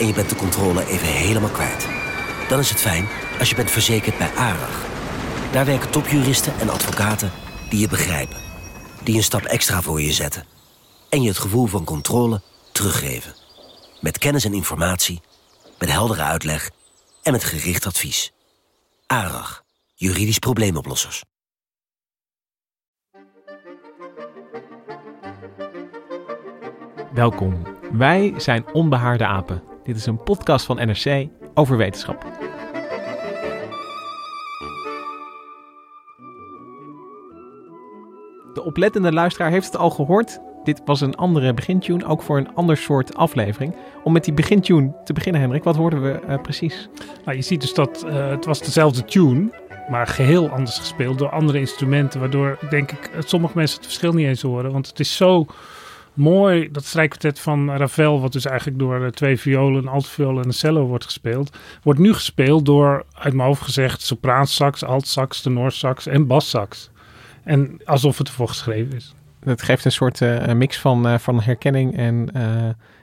[0.00, 1.88] en je bent de controle even helemaal kwijt.
[2.48, 3.08] Dan is het fijn
[3.38, 4.86] als je bent verzekerd bij ARAG.
[5.52, 7.32] Daar werken topjuristen en advocaten
[7.68, 8.40] die je begrijpen.
[9.02, 10.44] Die een stap extra voor je zetten.
[11.08, 12.40] En je het gevoel van controle
[12.72, 13.34] teruggeven.
[14.00, 15.20] Met kennis en informatie,
[15.78, 16.70] met heldere uitleg
[17.22, 18.32] en met gericht advies.
[19.06, 21.22] ARAG, juridisch probleemoplossers.
[27.12, 27.62] Welkom.
[27.92, 29.69] Wij zijn Onbehaarde Apen.
[29.84, 32.26] Dit is een podcast van NRC over wetenschap.
[38.54, 40.40] De oplettende luisteraar heeft het al gehoord.
[40.64, 43.76] Dit was een andere begintune, ook voor een ander soort aflevering.
[44.04, 46.88] Om met die begintune te beginnen, Hendrik, wat hoorden we uh, precies?
[47.24, 49.50] Nou, je ziet dus dat uh, het was dezelfde tune,
[49.88, 52.20] maar geheel anders gespeeld door andere instrumenten.
[52.20, 54.72] Waardoor, denk ik, sommige mensen het verschil niet eens horen.
[54.72, 55.46] Want het is zo
[56.14, 60.44] mooi, dat strijkkwartet van Ravel, wat dus eigenlijk door uh, twee violen, een altviool en
[60.44, 66.06] een cello wordt gespeeld, wordt nu gespeeld door, uit mijn hoofd gezegd, sopraansax, altsax, tenorsax
[66.06, 66.90] en bassax.
[67.44, 69.14] En alsof het ervoor geschreven is.
[69.44, 72.28] Het geeft een soort uh, mix van, uh, van herkenning en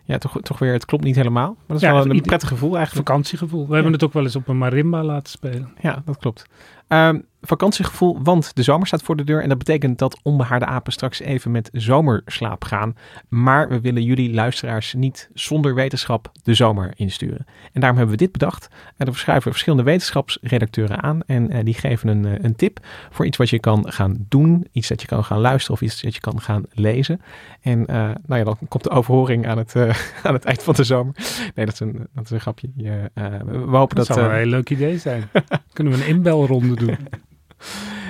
[0.08, 1.48] ja, toch, toch weer, het klopt niet helemaal.
[1.48, 3.08] Maar dat is Ja, wel een prettig gevoel eigenlijk.
[3.08, 3.68] Vakantiegevoel.
[3.68, 5.74] We hebben het ook wel eens op een marimba laten spelen.
[5.82, 6.46] Ja, dat klopt.
[6.88, 9.42] Ehm, vakantiegevoel, want de zomer staat voor de deur.
[9.42, 12.96] En dat betekent dat onbehaarde apen straks even met zomerslaap gaan.
[13.28, 17.46] Maar we willen jullie luisteraars niet zonder wetenschap de zomer insturen.
[17.74, 18.68] En daarom hebben we dit bedacht.
[18.98, 21.22] En er verschuiven verschillende wetenschapsredacteuren aan.
[21.26, 24.68] En eh, die geven een, eh, een tip voor iets wat je kan gaan doen.
[24.72, 27.22] Iets dat je kan gaan luisteren of iets dat je kan gaan lezen.
[27.62, 27.96] En eh,
[28.26, 29.90] nou ja, dan komt de overhoring aan het, eh,
[30.24, 31.16] aan het eind van de zomer.
[31.56, 32.70] Nee, dat is een, dat is een grapje.
[32.76, 34.18] Je, eh, we hopen Dat, dat...
[34.18, 35.30] zou eh, een heel leuk idee zijn.
[35.74, 36.98] Kunnen we een inbelronde doen?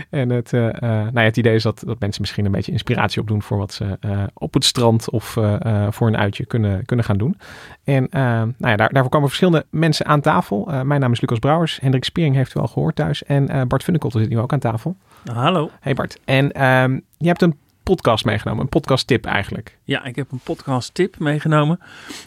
[0.09, 2.71] En het, eh, eh, nou ja, het idee is dat, dat mensen misschien een beetje
[2.71, 6.45] inspiratie opdoen voor wat ze eh, op het strand of eh, eh, voor een uitje
[6.45, 7.37] kunnen, kunnen gaan doen.
[7.83, 10.71] En nou ja, daar, daarvoor komen verschillende mensen aan tafel.
[10.71, 11.79] Eh, mijn naam is Lucas Brouwers.
[11.81, 13.23] Hendrik Spiering heeft u al gehoord thuis.
[13.23, 14.95] En eh, Bart Funnekotter zit nu ook aan tafel.
[15.33, 15.69] Hallo.
[15.79, 16.19] Hey Bart.
[16.25, 17.55] En ehm, je hebt een
[17.87, 18.61] podcast meegenomen.
[18.61, 19.77] Een podcast tip eigenlijk.
[19.83, 21.79] Ja, ik heb een podcast tip meegenomen.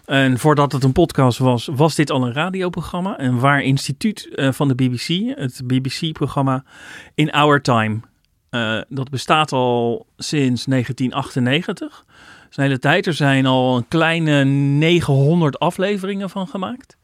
[0.04, 3.20] En voordat het een podcast was, was dit al een radioprogramma.
[3.20, 6.64] Een waar instituut eh, van de BBC, het BBC-programma
[7.14, 8.00] In Our Time.
[8.50, 11.88] Eh, dat bestaat al sinds 1998.
[11.88, 13.06] Dat is een hele tijd.
[13.06, 16.96] Er zijn al kleine 900 afleveringen van gemaakt.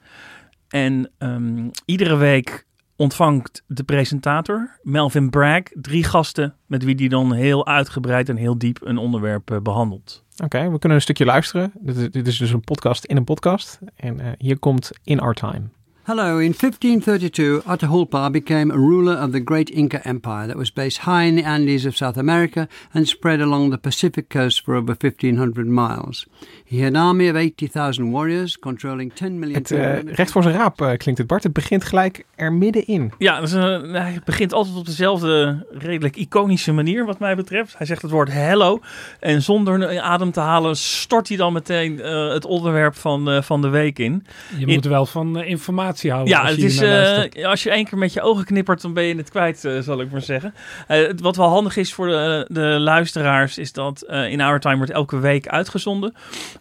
[0.69, 2.66] En ehm, iedere week
[2.97, 8.59] ontvangt de presentator, Melvin Bragg, drie gasten met wie die dan heel uitgebreid en heel
[8.59, 10.25] diep een onderwerp eh, behandelt.
[10.45, 11.73] Oké, we kunnen een stukje luisteren.
[11.81, 13.79] Dit is, dit is dus een podcast in een podcast.
[13.97, 15.63] En eh, hier komt In Our Time.
[16.07, 20.99] Hello, in 1532, Atahualpa became a ruler of the great Inca Empire that was based
[20.99, 24.95] high in the Andes of South America and spread along the Pacific coast for over
[24.95, 26.27] 1500 miles.
[26.69, 30.13] He had an army of 80,000 warriors, controlling 10 million Het, eh, people.
[30.13, 31.43] recht voor zijn raap eh, klinkt het, Bart.
[31.43, 33.13] Het begint gelijk er middenin.
[33.19, 37.75] Ja, een, hij begint altijd op dezelfde redelijk iconische manier wat mij betreft.
[37.79, 38.81] Hij zegt het woord hello
[39.21, 43.61] en zonder adem te halen stort hij dan meteen eh, het onderwerp van, eh, van
[43.63, 44.27] de week in.
[44.59, 46.33] Je In- moet wel van informatie houden.
[46.35, 46.81] Ja, als het je is,
[47.35, 49.79] eh, als je één keer met je ogen knippert, dan ben je het kwijt, eh,
[49.79, 50.55] zal ik maar zeggen.
[50.87, 54.77] Eh, wat wel handig is voor de, de luisteraars, is dat eh, In Our Time
[54.77, 56.15] wordt elke week uitgezonden.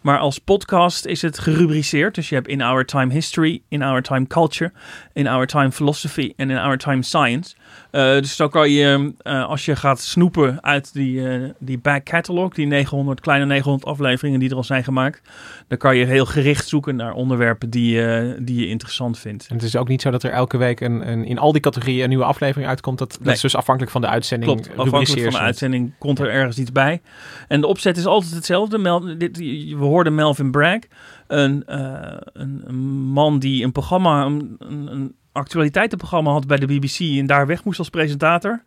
[0.06, 2.14] Maar als podcast is het gerubriceerd.
[2.14, 4.72] Dus je hebt In Our Time History, In Our Time Culture,
[5.12, 7.56] In Our Time Philosophy en In Our Time Science.
[7.90, 12.04] Eh, dus dan kan je, eh, als je gaat snoepen uit die, eh, die back
[12.04, 15.22] catalog, die 900, kleine 900 afleveringen die er al zijn gemaakt,
[15.68, 18.00] dan kan je heel gericht zoeken naar onderwerpen die,
[18.44, 19.46] die je interessant vindt.
[19.48, 21.60] En het is ook niet zo dat er elke week een, een, in al die
[21.60, 22.98] categorieën een nieuwe aflevering uitkomt.
[22.98, 24.52] Dat, is dus afhankelijk van de uitzending.
[24.52, 27.00] Klopt, afhankelijk van de uitzending komt er ergens iets bij.
[27.48, 28.78] En de opzet is altijd hetzelfde.
[28.78, 30.80] Mel, dit, we hoorden Melvin Bragg,
[31.26, 32.76] een, een, een
[33.12, 37.78] man die een programma, een, een actualiteitenprogramma had bij de BBC en daar weg moest
[37.78, 38.62] als presentator.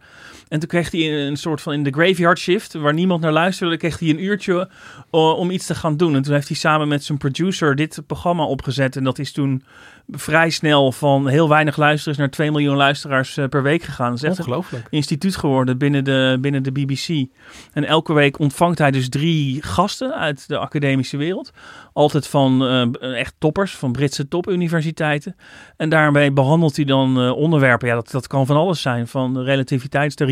[0.49, 3.77] En toen kreeg hij een soort van in de graveyard shift, waar niemand naar luisterde,
[3.77, 4.69] kreeg hij een uurtje
[5.11, 6.15] uh, om iets te gaan doen.
[6.15, 8.95] En toen heeft hij samen met zijn producer dit programma opgezet.
[8.95, 9.63] En dat is toen
[10.11, 14.09] vrij snel van heel weinig luisteraars naar 2 miljoen luisteraars uh, per week gegaan.
[14.09, 14.83] Dat is echt Ongelooflijk.
[14.83, 17.25] een instituut geworden binnen de, binnen de BBC.
[17.73, 21.51] En elke week ontvangt hij dus drie gasten uit de academische wereld.
[21.93, 25.35] Altijd van uh, echt toppers, van Britse topuniversiteiten.
[25.77, 27.87] En daarmee behandelt hij dan uh, onderwerpen.
[27.87, 29.07] Ja, dat, dat kan van alles zijn.
[29.07, 29.43] Van de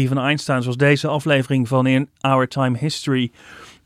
[0.08, 3.32] van Einstein, zoals deze aflevering van In Our Time History.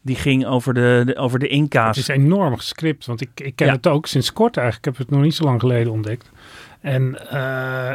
[0.02, 1.98] Die ging over de, de over de Inca's.
[1.98, 3.74] Het is enorm gescript, want ik, ik ken ja.
[3.74, 4.88] het ook sinds kort eigenlijk.
[4.88, 6.30] Ik heb het nog niet zo lang geleden ontdekt.
[6.82, 7.32] En uh,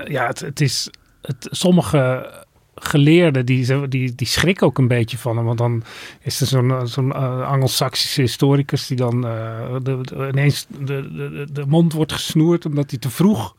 [0.06, 0.90] ja, het, het is...
[1.22, 2.30] Het, sommige
[2.74, 5.46] geleerden die, die, die schrikken ook een beetje van hem.
[5.46, 5.82] Want dan
[6.20, 11.46] is er zo'n zo'n uh, Anglo-Saxische historicus die dan uh, de, de, ineens de, de,
[11.52, 13.54] de mond wordt gesnoerd omdat hij te vroeg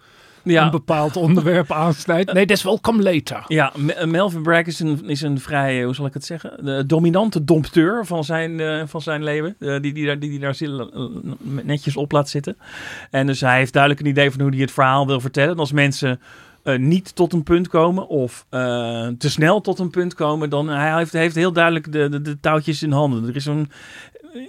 [0.54, 0.66] ja.
[0.66, 2.34] een bepaald onderwerp aansnijdt.
[2.34, 3.44] Nee, dat is welcome later.
[3.48, 3.74] Ja,
[4.06, 8.06] Melvin Bragg is een, is een vrij, hoe zal ik het zeggen, de dominante dompteur
[8.06, 9.56] van zijn, uh, van zijn leven.
[9.60, 10.56] Uh, die, die, daar, die, die daar
[11.42, 12.58] netjes op laat zitten.
[13.12, 15.52] En dus hij heeft duidelijk een idee van hoe hij het verhaal wil vertellen.
[15.52, 16.20] En als mensen
[16.64, 20.68] uh, niet tot een punt komen of uh, te snel tot een punt komen, dan
[20.68, 23.28] hij heeft, heeft heel duidelijk de, de, de touwtjes in handen.
[23.28, 23.70] Er is een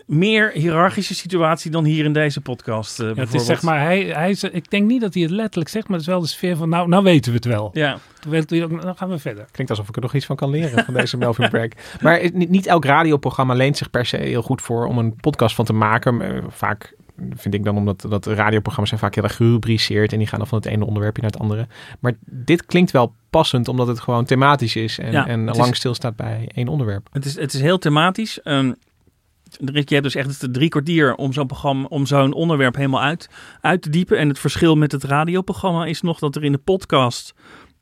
[0.07, 3.01] meer hiërarchische situatie dan hier in deze podcast.
[3.01, 5.33] Uh, ja, het is zeg maar, hij, hij is, ik denk niet dat hij het
[5.33, 7.71] letterlijk zegt, maar het is wel de sfeer van, nou, nou weten we het wel.
[7.73, 7.99] Ja.
[8.49, 9.47] Dan gaan we verder.
[9.51, 11.69] Klinkt alsof ik er nog iets van kan leren van deze Melvin Bragg.
[12.01, 15.55] Maar niet, niet elk radioprogramma leent zich per se heel goed voor om een podcast
[15.55, 16.45] van te maken.
[16.49, 16.95] Vaak
[17.37, 20.49] vind ik dan omdat dat radioprogramma's zijn vaak heel erg gerubriceerd en die gaan dan
[20.49, 21.67] van het ene onderwerpje naar het andere.
[22.01, 25.77] Maar dit klinkt wel passend omdat het gewoon thematisch is en, ja, en lang is,
[25.77, 27.09] stilstaat bij één onderwerp.
[27.13, 28.41] Het is, het is heel thematisch.
[28.45, 28.75] Um,
[29.59, 33.31] je hebt dus echt drie kwartier om zo'n programma, om zo'n onderwerp helemaal uit,
[33.61, 34.19] uit te diepen.
[34.19, 37.35] En het verschil met het radioprogramma is nog dat er in de podcast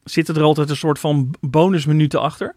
[0.05, 2.55] zitten er altijd een soort van bonusminuten achter.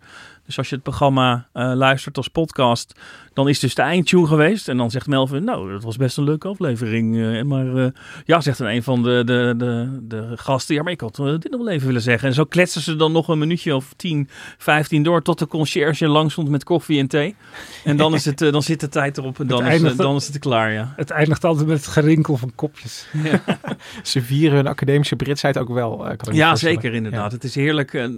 [0.49, 2.99] Dus als je het programma uh, luistert als podcast,
[3.33, 4.67] dan is dus de eindtune geweest.
[4.67, 7.15] En dan zegt Melvin, nou, dat was best een leuke aflevering.
[7.15, 7.87] Uh, maar uh,
[8.25, 11.51] ja, zegt dan een van de, de, de, de gasten, ja, maar ik had dit
[11.51, 12.27] nog wel even willen zeggen.
[12.27, 16.07] En zo kletsen ze dan nog een minuutje of 10, 15 door tot de conciërge
[16.07, 17.35] langs stond met koffie en thee.
[17.83, 20.39] En dan, is het, dan zit de tijd erop en dan, is, dan is het
[20.39, 20.93] klaar, ja.
[20.95, 23.07] Het eindigt altijd met het gerinkel van kopjes.
[23.23, 23.41] Ja.
[24.03, 26.15] ze vieren hun academische Britsheid ook wel.
[26.31, 27.29] ja, zeker inderdaad.
[27.29, 27.35] Ja.
[27.35, 28.09] Het is heerlijk.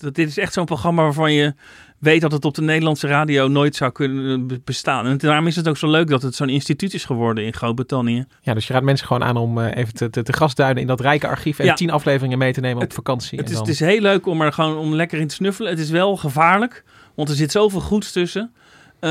[0.00, 1.54] dit is echt zo'n programma waarvan je
[1.98, 5.06] weet dat het op de Nederlandse radio nooit zou kunnen bestaan.
[5.06, 8.26] En daarom is het ook zo leuk dat het zo'n instituut is geworden in Groot-Brittannië.
[8.40, 10.88] Ja, dus je raadt mensen gewoon aan om uh, even te, te, te gastduiden in
[10.88, 11.74] dat rijke archief en ja.
[11.74, 13.38] tien afleveringen mee te nemen het, op vakantie.
[13.38, 13.62] Het is, dan...
[13.62, 15.70] het is heel leuk om er gewoon om lekker in te snuffelen.
[15.70, 16.84] Het is wel gevaarlijk,
[17.14, 18.52] want er zit zoveel goeds tussen.
[19.00, 19.10] Uh,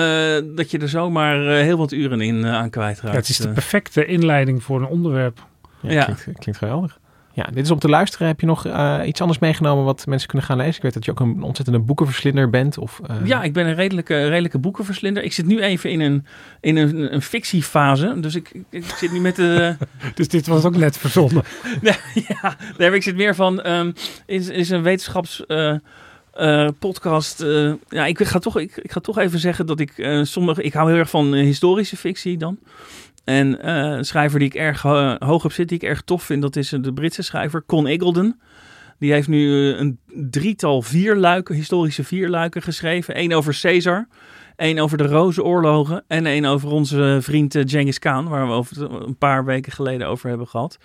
[0.55, 3.13] dat je er zomaar uh, heel wat uren in aan kwijtraakt.
[3.13, 5.45] Ja, het is de perfecte inleiding voor een onderwerp.
[5.81, 6.03] Ja, ja.
[6.03, 6.99] Klinkt, klinkt geweldig.
[7.37, 8.27] Ja, dit is om te luisteren.
[8.27, 10.75] Heb je nog uh, iets anders meegenomen wat mensen kunnen gaan lezen?
[10.75, 12.77] Ik weet dat je ook een ontzettende boekenverslinder bent.
[12.77, 13.15] Of, uh...
[13.23, 15.23] Ja, ik ben een redelijke, redelijke boekenverslinder.
[15.23, 16.25] Ik zit nu even in een,
[16.61, 18.19] in een, een fictiefase.
[18.19, 19.75] Dus ik, ik zit nu met de...
[20.15, 21.43] dus dit was ook net verzonnen?
[21.81, 23.67] nee, ja, nee, ik zit meer van...
[23.67, 23.93] Um,
[24.25, 25.43] is, is een wetenschaps...
[25.47, 25.75] Uh,
[26.39, 27.41] uh, podcast.
[27.41, 30.63] Uh, ja, ik ga, toch, ik, ik ga toch even zeggen dat ik uh, sommige.
[30.63, 32.57] Ik hou heel erg van historische fictie dan.
[33.27, 36.23] En uh, een schrijver die ik erg uh, hoog op zit, die ik erg tof
[36.23, 38.39] vind, dat is de Britse schrijver Con Eagleton.
[38.99, 39.99] Die heeft nu uh, een
[40.31, 43.19] drietal vierluiken, historische vierluiken geschreven.
[43.19, 44.07] Eén over Caesar,
[44.55, 49.17] één over de Rozenoorlogen en één over onze vriend Genghis Khan, waar we over een
[49.17, 50.77] paar weken geleden over hebben gehad.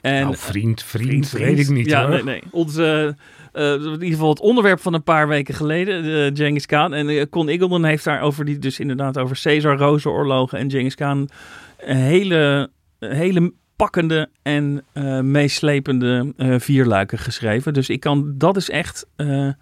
[0.00, 2.10] En, nou, vriend, vriend, vriend, weet ik niet ja, hoor.
[2.10, 2.42] Nee, nee.
[2.50, 3.16] Onze,
[3.54, 6.94] uh, in ieder geval het onderwerp van een paar weken geleden, de Genghis Khan.
[6.94, 11.28] En uh, Con heeft daar over die, dus inderdaad over Caesar, Rozenoorlogen en Genghis Khan
[11.76, 17.72] hele, hele pakkende en uh, meeslepende uh, vierluiken geschreven.
[17.72, 19.52] Dus ik kan, dat is echt, uh,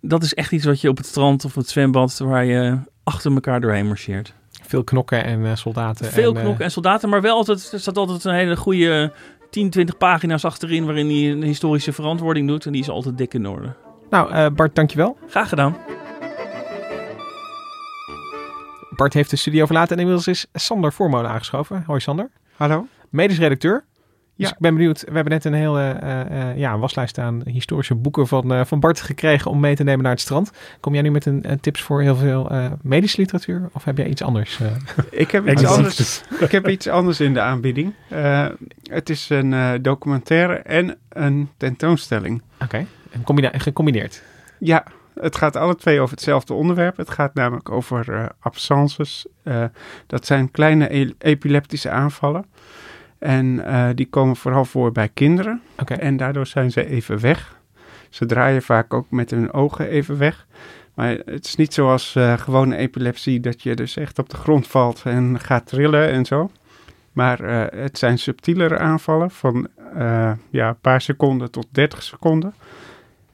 [0.00, 3.32] dat is echt iets wat je op het strand of het zwembad, waar je achter
[3.32, 4.34] elkaar doorheen marcheert.
[4.66, 6.06] Veel knokken en soldaten.
[6.06, 9.12] Veel en, knokken en soldaten, maar wel altijd, er staat altijd een hele goede
[9.50, 12.66] 10, 20 pagina's achterin waarin hij een historische verantwoording doet.
[12.66, 13.72] En die is altijd dik in orde.
[14.10, 15.16] Nou, Bart, dankjewel.
[15.28, 15.76] Graag gedaan.
[18.96, 21.82] Bart heeft de studio verlaten en inmiddels is Sander Voormolen aangeschoven.
[21.86, 22.30] Hoi Sander.
[22.56, 22.86] Hallo.
[23.10, 23.84] Medisch redacteur.
[24.36, 24.54] Dus Ja.
[24.54, 25.00] ik ben benieuwd.
[25.00, 28.80] We hebben net een hele uh, uh, ja, waslijst aan historische boeken van, uh, van
[28.80, 30.50] Bart gekregen om mee te nemen naar het strand.
[30.80, 32.50] Kom jij nu met een, tips voor heel veel
[32.82, 34.60] medische literatuur of heb jij iets anders?
[35.10, 37.94] ik, heb iets anders, ik heb iets anders in de aanbieding.
[38.82, 42.42] het is een documentaire en een tentoonstelling.
[42.60, 42.86] Oké,
[43.24, 43.58] okay.
[43.60, 44.22] gecombineerd.
[44.58, 46.96] Ja, het gaat alle twee over hetzelfde onderwerp.
[46.96, 49.26] Het gaat namelijk over uh, absences.
[49.44, 49.64] Uh,
[50.06, 52.44] dat zijn kleine e epileptische aanvallen.
[53.18, 55.62] En uh, die komen vooral voor bij kinderen.
[55.78, 55.96] Okay.
[55.96, 57.60] En daardoor zijn ze even weg.
[58.10, 60.46] Ze draaien vaak ook met hun ogen even weg.
[60.94, 65.02] Maar het is niet zoals gewone epilepsie dat je dus echt op de grond valt
[65.04, 66.50] en gaat trillen en zo.
[67.12, 67.38] Maar
[67.74, 69.68] het zijn subtielere aanvallen van
[70.50, 72.54] ja, een paar seconden tot 30 seconden.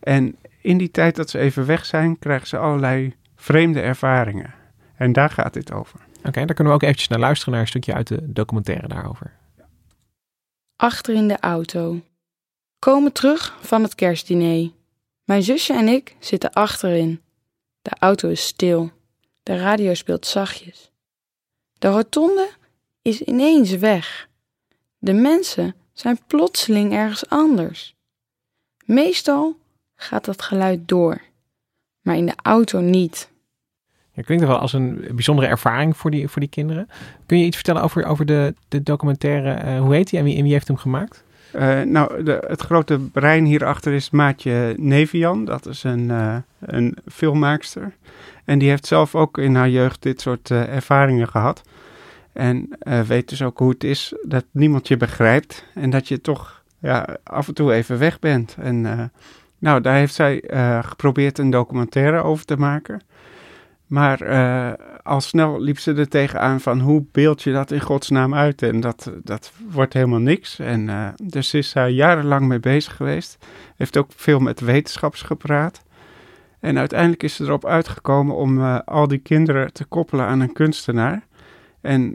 [0.00, 4.54] En in die tijd dat ze even weg zijn, krijgen ze allerlei vreemde ervaringen.
[4.96, 6.00] En daar gaat dit over.
[6.18, 8.88] Oké, okay, daar kunnen we ook eventjes naar luisteren naar een stukje uit de documentaire
[8.88, 9.36] daarover.
[10.76, 12.00] Achter in de auto.
[12.78, 14.70] Komen terug van het kerstdiner.
[15.24, 17.20] Mijn zusje en ik zitten achterin.
[17.82, 18.90] De auto is stil.
[19.42, 20.90] De radio speelt zachtjes.
[21.78, 22.50] De rotonde
[23.02, 24.28] is ineens weg.
[24.98, 27.94] De mensen zijn plotseling ergens anders.
[28.84, 29.56] Meestal
[30.00, 31.20] gaat dat geluid door,
[32.00, 33.30] maar in de auto niet.
[34.12, 36.88] Het klinkt wel als een bijzondere ervaring voor die, voor die kinderen.
[37.26, 39.64] Kun je iets vertellen over, over de, de documentaire?
[39.64, 41.24] Uh, hoe heet die en wie, en wie heeft hem gemaakt?
[41.54, 45.44] Uh, nou, de, het grote brein hierachter is Maatje Nevian.
[45.44, 47.92] Dat is een, uh, een filmmaakster.
[48.44, 51.62] En die heeft zelf ook in haar jeugd dit soort uh, ervaringen gehad.
[52.32, 52.68] En
[53.06, 55.64] weet dus ook hoe het is dat niemand je begrijpt.
[55.74, 58.56] En dat je toch ja, af en toe even weg bent.
[58.60, 59.10] En
[59.58, 60.42] nou, daar heeft zij
[60.84, 63.00] geprobeerd een documentaire over te maken.
[63.88, 64.72] Maar uh,
[65.02, 68.62] al snel liep ze er tegenaan van hoe beeld je dat in godsnaam uit?
[68.62, 70.58] En dat, dat wordt helemaal niks.
[70.58, 73.46] En uh, dus is zij jarenlang mee bezig geweest.
[73.76, 75.82] Heeft ook veel met wetenschappers gepraat.
[76.60, 81.26] En uiteindelijk is ze erop uitgekomen om al die kinderen te koppelen aan een kunstenaar.
[81.80, 82.14] En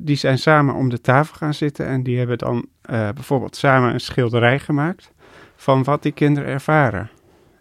[0.00, 2.66] die zijn samen om de tafel gaan zitten en die hebben dan
[3.14, 5.12] bijvoorbeeld samen een schilderij gemaakt
[5.56, 7.10] van wat die kinderen ervaren.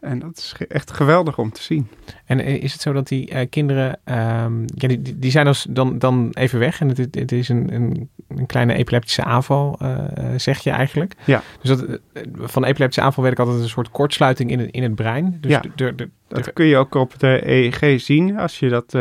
[0.05, 1.87] En dat is echt geweldig om te zien.
[2.25, 5.65] En eh, is het zo dat die uh, kinderen, um, ja, die, die zijn dus
[5.69, 9.97] dan, dan even weg en het, het is een, een, een, kleine epileptische aanval, uh,
[10.35, 11.13] zeg je eigenlijk?
[11.25, 11.41] Ja.
[11.61, 11.99] Dus dat,
[12.33, 15.37] van epileptische aanval weet ik altijd een soort kortsluiting in het, in het brein.
[15.41, 18.39] Dus ja, de, de, dat kun je ook op de EEG zien.
[18.39, 18.95] Als je, dat,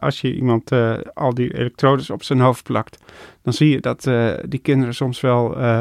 [0.00, 0.70] als je iemand
[1.14, 2.98] al die elektrodes op zijn hoofd plakt,
[3.42, 4.10] dan zie je dat
[4.48, 5.80] die kinderen soms wel eh,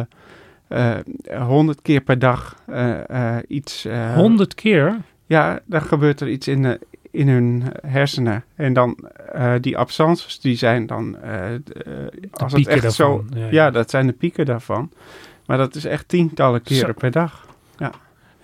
[1.38, 3.88] honderd keer per dag uh, iets.
[4.16, 4.98] Honderd keer?
[5.26, 6.80] Ja, dan gebeurt er iets in, de,
[7.12, 8.44] in hun hersenen.
[8.56, 8.98] En dan
[9.62, 11.18] die absences, die zijn dan.
[12.32, 13.26] als het echt zo.
[13.30, 13.48] Ja, ja.
[13.52, 14.92] ja, dat zijn de pieken daarvan.
[15.46, 17.46] Maar dat is echt tientallen keren per dag.
[17.78, 17.92] Ja.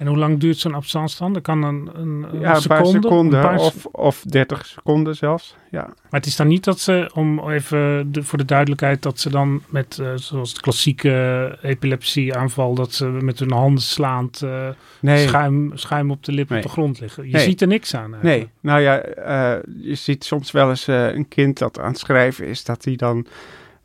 [0.04, 1.34] En hoe lang duurt zo'n absence dan?
[1.34, 5.16] Dat kan een, een, een ja, seconde, paar seconden een paar of, of 30 seconden
[5.16, 5.56] zelfs.
[5.72, 5.82] Ja.
[5.82, 9.30] Maar het is dan niet dat ze, om even de, voor de duidelijkheid, dat ze
[9.30, 14.68] dan met, uh, zoals de klassieke epilepsieaanval, dat ze met hun handen slaand uh,
[15.00, 15.28] nee.
[15.28, 16.58] schuim, schuim op de lip nee.
[16.58, 17.26] op de grond liggen.
[17.26, 17.44] Je nee.
[17.44, 18.14] ziet er niks aan.
[18.14, 18.24] Eigenlijk.
[18.24, 22.48] Nee, nou ja, uh, je ziet soms wel eens een kind dat aan het schrijven
[22.48, 23.26] is, dat hij dan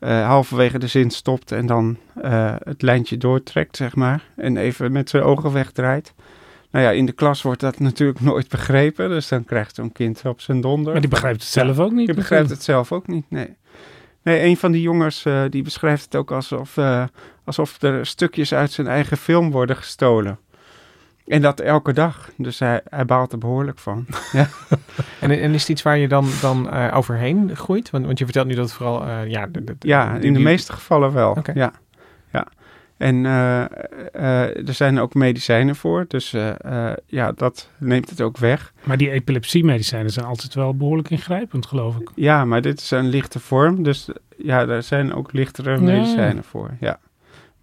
[0.00, 4.22] uh, halverwege de zin stopt en dan uh, het lijntje doortrekt, zeg maar.
[4.36, 6.14] En even met zijn ogen wegdraait.
[6.70, 9.08] Nou ja, in de klas wordt dat natuurlijk nooit begrepen.
[9.08, 10.92] Dus dan krijgt zo'n kind op zijn donder.
[10.92, 12.06] Maar die begrijpt het zelf ook niet.
[12.06, 13.56] Die begrijpt het zelf ook niet, nee.
[14.22, 16.78] Nee, een van die jongens uh, die beschrijft het ook alsof,
[17.44, 20.38] alsof er stukjes uit zijn eigen film worden gestolen.
[21.28, 22.30] En dat elke dag.
[22.36, 24.06] Dus hij, hij baalt er behoorlijk van.
[24.32, 24.48] ja.
[25.20, 27.90] en, en is het iets waar je dan, dan uh, overheen groeit?
[27.90, 29.06] Want, want je vertelt nu dat het vooral...
[29.06, 31.30] Uh, ja, de, de, ja, in de meeste gevallen wel.
[31.30, 31.54] Okay.
[31.54, 31.72] Ja.
[32.32, 32.46] ja.
[32.96, 36.04] En uh, er zijn ook medicijnen voor.
[36.08, 36.34] Dus
[37.06, 38.72] ja, dat neemt het ook weg.
[38.84, 42.10] Maar die epilepsiemedicijnen zijn altijd wel behoorlijk ingrijpend, geloof ik.
[42.14, 43.82] Ja, maar dit is een lichte vorm.
[43.82, 46.70] Dus ja, daar zijn ook lichtere medicijnen voor.
[46.80, 46.98] Ja.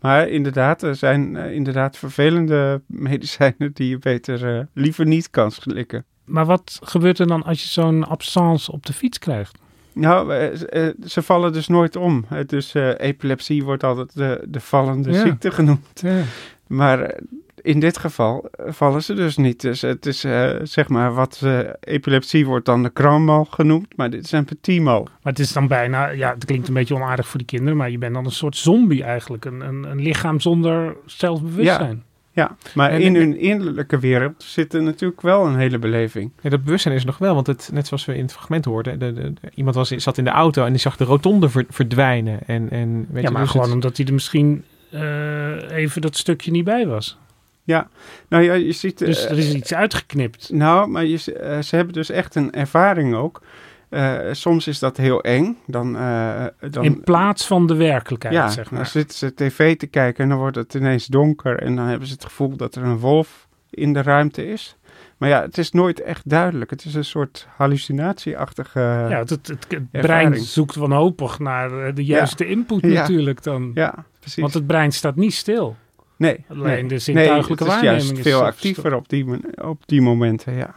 [0.05, 5.51] Maar inderdaad, er zijn uh, inderdaad vervelende medicijnen die je beter uh, liever niet kan
[5.51, 6.05] slikken.
[6.25, 9.57] Maar wat gebeurt er dan als je zo'n absence op de fiets krijgt?
[9.93, 12.25] Nou, uh, ze vallen dus nooit om.
[12.45, 15.21] Dus epilepsie wordt altijd de, de vallende ja.
[15.21, 16.01] ziekte genoemd.
[16.01, 16.21] Ja.
[16.67, 17.19] Maar
[17.65, 19.61] in dit geval vallen ze dus niet.
[19.61, 24.09] Dus het is uh, zeg maar wat uh, epilepsie wordt dan de krammal genoemd, maar
[24.09, 25.03] dit is een petit mal.
[25.03, 27.89] Maar het is dan bijna, ja, het klinkt een beetje onaardig voor die kinderen, maar
[27.89, 29.45] je bent dan een soort zombie eigenlijk.
[29.45, 31.95] Een, een, een lichaam zonder zelfbewustzijn.
[31.95, 32.13] Ja.
[32.31, 36.31] Ja, maar en, in hun innerlijke wereld zit er natuurlijk wel een hele beleving.
[36.41, 38.65] Ja, dat bewustzijn is er nog wel, want het, net zoals we in het fragment
[38.65, 42.39] hoorden, de, de, iemand was, zat in de auto en die zag de rotonde verdwijnen.
[42.45, 46.51] En, en, weet ja, maar dus gewoon omdat hij er misschien uh, even dat stukje
[46.51, 47.17] niet bij was.
[47.65, 47.87] Ja,
[48.27, 48.97] nou ja, je ziet...
[48.97, 50.49] Dus er is iets uitgeknipt.
[50.53, 53.41] Nou, maar je, uh, ze hebben dus echt een ervaring ook.
[53.89, 55.57] Uh, soms is dat heel eng.
[55.67, 58.79] Dan, uh, dan, In plaats van de werkelijkheid, ja, zeg maar.
[58.79, 61.59] dan zitten ze tv te kijken en dan wordt het ineens donker.
[61.59, 64.77] En dan hebben ze het gevoel dat er een wolf in de ruimte is.
[65.17, 66.69] Maar ja, het is nooit echt duidelijk.
[66.69, 68.79] Het is een soort hallucinatieachtige.
[68.79, 72.49] Ja, het, het, het brein zoekt wanhopig naar de juiste ja.
[72.49, 73.71] input natuurlijk dan.
[73.73, 74.41] Ja, precies.
[74.41, 75.75] Want het brein staat niet stil.
[76.17, 76.81] Nee, Alleen nee.
[76.81, 79.25] de nee, zintuigelijke het is waarneming juist is veel actiever op die,
[79.61, 80.75] op die momenten, ja.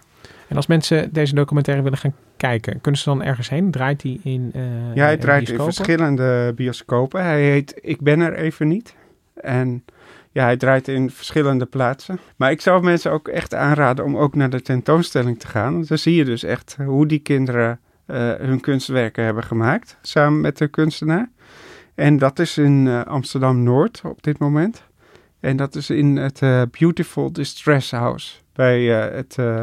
[0.49, 3.71] En als mensen deze documentaire willen gaan kijken, kunnen ze dan ergens heen?
[3.71, 4.63] Draait die in eh
[4.95, 7.25] Ja, hij in draait in verschillende bioscopen.
[7.25, 8.95] Hij heet Ik ben er even niet.
[9.35, 9.85] En
[10.33, 12.19] ja, hij draait in verschillende plaatsen.
[12.37, 15.73] Maar ik zou mensen ook echt aanraden om ook naar de tentoonstelling te gaan.
[15.75, 19.99] Want dan zie je dus echt hoe die kinderen eh, hun kunstwerken hebben gemaakt.
[20.03, 21.31] Samen met de kunstenaar.
[21.95, 24.83] En dat is in eh, Amsterdam-Noord op dit moment.
[25.41, 28.35] En dat is in het eh, Beautiful Distress House.
[28.53, 29.37] Bij eh, het...
[29.39, 29.63] eh,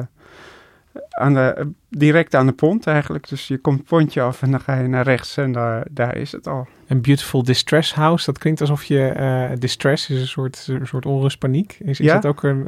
[1.10, 3.30] aan de, direct aan de pont eigenlijk.
[3.30, 6.16] Dus je komt het pontje af en dan ga je naar rechts en daar, daar
[6.18, 6.68] is het al.
[6.88, 8.26] Een Beautiful Distress House.
[8.26, 9.56] Dat klinkt alsof je...
[9.60, 11.78] distress is een soort, een soort onrust, paniek.
[11.80, 12.14] Is, is Ja.
[12.14, 12.68] dat ook een...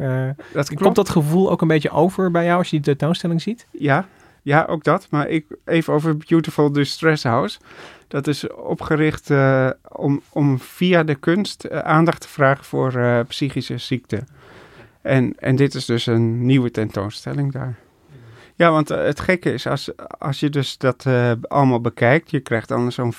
[0.53, 3.67] Dat komt dat gevoel ook een beetje over bij jou als je die tentoonstelling ziet?
[3.71, 4.07] Ja,
[4.47, 5.07] ja, ook dat.
[5.09, 7.59] Maar ik, even over Beautiful Distress House.
[8.07, 13.19] Dat is opgericht eh, om, om via de kunst eh, aandacht te vragen voor eh,
[13.27, 14.27] psychische ziekten.
[15.01, 17.75] En, en dit is dus een nieuwe tentoonstelling daar.
[18.55, 21.05] Ja, want het gekke is, als, als je dus dat
[21.41, 23.13] allemaal bekijkt, je krijgt dan zo'n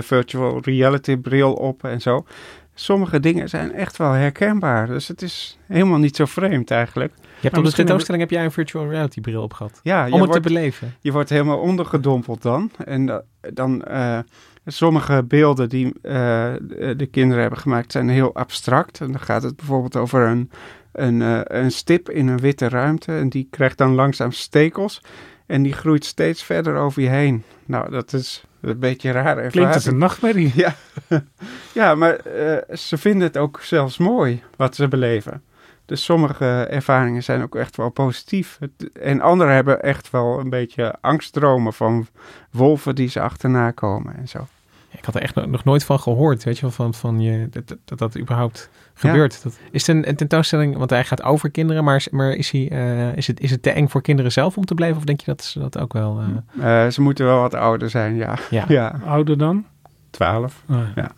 [0.00, 2.26] virtual reality bril op en zo.
[2.74, 4.86] Sommige dingen zijn echt wel herkenbaar.
[4.86, 7.12] Dus het is helemaal niet zo vreemd eigenlijk.
[7.16, 9.80] Je hebt op de tentoonstelling heb jij een virtual reality bril op gehad.
[9.82, 10.94] Ja, Om het wordt, te beleven.
[11.00, 12.70] je wordt helemaal ondergedompeld dan.
[12.84, 14.18] En da- dan eh,
[14.66, 16.12] sommige beelden die eh,
[16.60, 19.00] de de kinderen hebben gemaakt zijn heel abstract.
[19.00, 20.50] En dan gaat het bijvoorbeeld over een,
[20.92, 23.12] een, eh, een stip in een witte ruimte.
[23.12, 25.00] En die krijgt dan langzaam stekels.
[25.46, 27.42] En die groeit steeds verder over je heen.
[27.66, 29.52] Nou, dat is een beetje raar ervaring.
[29.52, 30.52] Klinkt als een nachtmerrie.
[30.64, 30.74] Ja,
[31.72, 35.42] ja maar eh, ze vinden het ook zelfs mooi wat ze beleven.
[35.86, 38.58] Dus sommige ervaringen zijn ook echt wel positief.
[38.92, 42.06] En andere hebben echt wel een beetje angstdromen van
[42.50, 44.46] wolven die ze achterna komen en zo.
[44.90, 47.48] Ik had er echt no- nog nooit van gehoord, weet je wel, van, van je,
[47.84, 49.42] dat dat überhaupt gebeurt.
[49.42, 52.50] Dat, is het een, een tentoonstelling, want hij gaat over kinderen, maar, is- maar is,
[52.50, 54.96] hij, eh, is, het, is het te eng voor kinderen zelf om te blijven?
[54.96, 56.20] Of denk je dat ze dat ook wel...
[56.60, 58.38] eh, Eh, ze moeten wel wat ouder zijn, ja.
[58.50, 59.64] ja, Ja, Ouder dan?
[60.10, 60.62] 12.
[60.68, 61.10] Ah, Ja.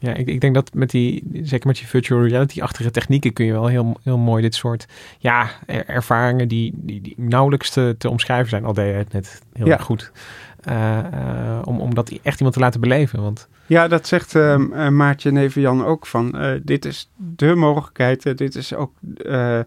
[0.00, 3.52] ja ik, ik denk dat met die, zeker met je virtual reality-achtige technieken kun je
[3.52, 4.86] wel heel, heel mooi dit soort
[5.18, 8.64] ja, er- ervaringen die, die, die nauwelijks te, te omschrijven zijn.
[8.64, 9.72] Al deed je het net heel Ja.
[9.72, 10.12] erg goed.
[10.60, 13.22] Eh, eh, om, om dat echt iemand te laten beleven.
[13.22, 16.38] Want Ja, dat zegt ehm, eh, Maartje Neven-Jan ook van.
[16.38, 18.92] eh, dit is de mogelijkheid, eh, dit is ook
[19.26, 19.60] eh,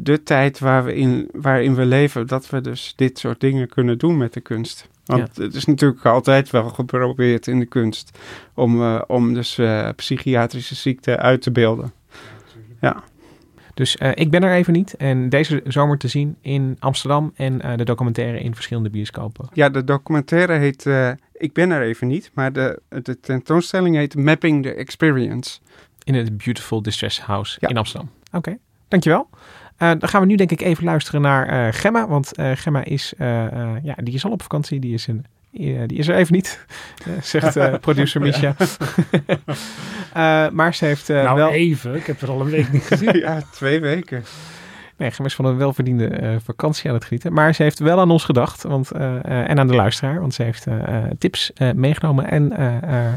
[0.00, 3.98] de tijd waar we in, waarin we leven, dat we dus dit soort dingen kunnen
[3.98, 4.88] doen met de kunst.
[5.04, 8.18] Want het is natuurlijk altijd wel geprobeerd in de kunst
[8.54, 11.92] om, eh, om dus eh, psychiatrische ziekten uit te beelden.
[12.80, 13.02] Ja,
[13.78, 14.94] Dus eh, ik ben er even niet.
[14.96, 19.48] En deze zomer te zien in Amsterdam en eh, de documentaire in verschillende bioscopen.
[19.52, 24.14] ja de documentaire heet eh, Ik ben er even niet, maar de, de tentoonstelling heet
[24.16, 25.58] Mapping the Experience.
[26.04, 27.68] In het Beautiful Distress House Ja.
[27.68, 28.10] in Amsterdam.
[28.32, 29.28] Oké, dankjewel.
[29.76, 32.08] Eh, dan gaan we nu denk ik even luisteren naar Gemma.
[32.08, 33.12] Want Gemma is,
[33.82, 34.80] ja, die is al op vakantie.
[34.80, 36.66] Die is, in, eh, die is er even niet,
[37.06, 38.54] eh, zegt eh, producer Misha.
[40.12, 41.50] Eh, maar ze heeft nou, wel...
[41.50, 41.94] even.
[41.94, 43.18] Ik heb er al een week niet gezien.
[43.26, 44.24] ja, twee weken.
[44.98, 47.32] Nee, is van een welverdiende eh, vakantie aan het genieten.
[47.32, 48.62] Maar ze heeft wel aan ons gedacht.
[48.62, 50.20] Want, eh, eh, en aan de luisteraar.
[50.20, 50.66] Want ze heeft
[51.18, 52.52] tips meegenomen en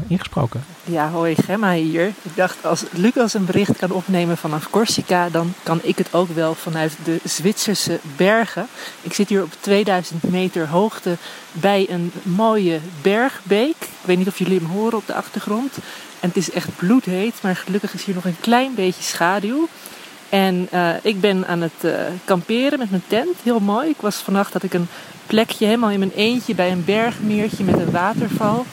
[0.06, 0.64] ingesproken.
[0.84, 2.06] Ja, hoi, Gemma hier.
[2.06, 6.28] Ik dacht, als Lucas een bericht kan opnemen vanaf Corsica, dan kan ik het ook
[6.28, 8.66] wel vanuit de Zwitserse bergen.
[9.00, 11.16] Ik zit hier op 2000 meter hoogte
[11.52, 13.76] bij een mooie bergbeek.
[13.78, 15.78] Ik weet niet of jullie hem horen op de achtergrond.
[16.20, 19.68] En het is echt bloedheet, maar gelukkig is hier nog een klein beetje schaduw.
[20.32, 21.92] En eh, ik ben aan het eh,
[22.24, 23.36] kamperen met mijn tent.
[23.42, 23.88] Heel mooi.
[23.88, 24.88] Ik was vannacht had ik een
[25.26, 28.66] plekje helemaal in mijn eentje bij een bergmeertje met een waterval.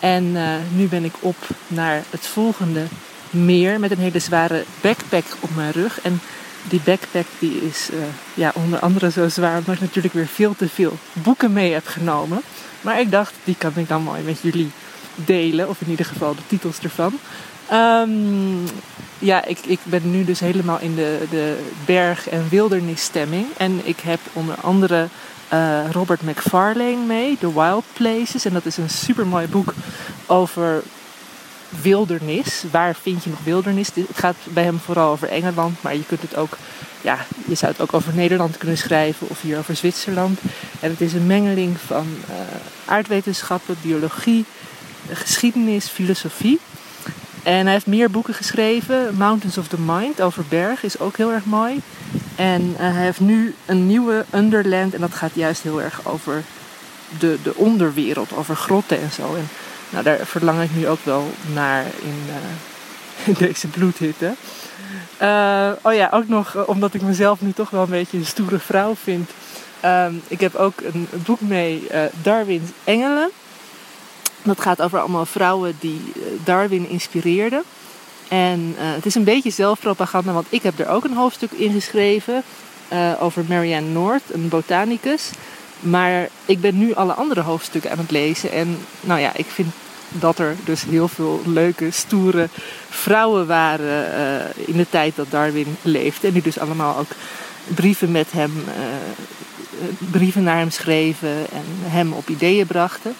[0.00, 0.42] En eh,
[0.74, 2.82] nu ben ik op naar het volgende
[3.30, 6.00] meer met een hele zware backpack op mijn rug.
[6.00, 6.20] En
[6.68, 7.88] die backpack die is
[8.34, 11.86] ja, onder andere zo zwaar omdat ik natuurlijk weer veel te veel boeken mee heb
[11.86, 12.40] genomen.
[12.80, 14.70] Maar ik dacht, die kan ik dan mooi met jullie
[15.14, 15.68] delen.
[15.68, 17.18] Of in ieder geval de titels ervan.
[17.68, 18.64] Ehm,
[19.18, 23.46] ja, ik, ik ben nu dus helemaal in de, de berg- en wildernisstemming.
[23.56, 25.08] En ik heb onder andere
[25.48, 28.44] eh, Robert McFarlane mee, The Wild Places.
[28.44, 29.74] En dat is een supermooi boek
[30.26, 30.82] over
[31.82, 32.64] wildernis.
[32.70, 33.88] Waar vind je nog wildernis?
[33.94, 36.56] Het gaat bij hem vooral over Engeland, maar je kunt het ook,
[37.00, 40.40] ja, je zou het ook over Nederland kunnen schrijven of hier over Zwitserland.
[40.80, 42.34] En het is een mengeling van eh,
[42.84, 44.44] aardwetenschappen, biologie,
[45.12, 46.60] geschiedenis, filosofie.
[47.46, 49.14] En hij heeft meer boeken geschreven.
[49.16, 51.80] Mountains of the Mind over berg is ook heel erg mooi.
[52.34, 54.94] En eh, hij heeft nu een nieuwe Underland.
[54.94, 56.42] En dat gaat juist heel erg over
[57.18, 59.34] de, de onderwereld, over grotten en zo.
[59.34, 59.48] En
[59.90, 64.34] nou, daar verlang ik nu ook wel naar in, eh, deze bloedhitte.
[65.16, 68.58] Eh, oh ja, ook nog omdat ik mezelf nu toch wel een beetje een stoere
[68.58, 69.30] vrouw vind.
[69.80, 71.86] Ehm, ik heb ook een boek mee,
[72.22, 73.30] Darwin's Engelen.
[74.46, 77.62] Dat gaat over allemaal vrouwen die eh, Darwin inspireerden.
[78.28, 81.72] En eh, het is een beetje zelfpropaganda, want ik heb er ook een hoofdstuk in
[81.72, 82.42] geschreven
[82.88, 85.30] eh, over Marianne Noord, een botanicus.
[85.80, 88.50] Maar ik ben nu alle andere hoofdstukken aan het lezen.
[88.50, 89.68] En nou ja, ik vind
[90.08, 92.48] dat er dus heel veel leuke, stoere
[92.88, 94.06] vrouwen waren
[94.54, 96.26] in de tijd dat Darwin leefde.
[96.26, 97.10] En die dus allemaal ook
[97.74, 98.52] brieven met hem,
[100.10, 103.14] brieven naar hem schreven en hem op ideeën brachten.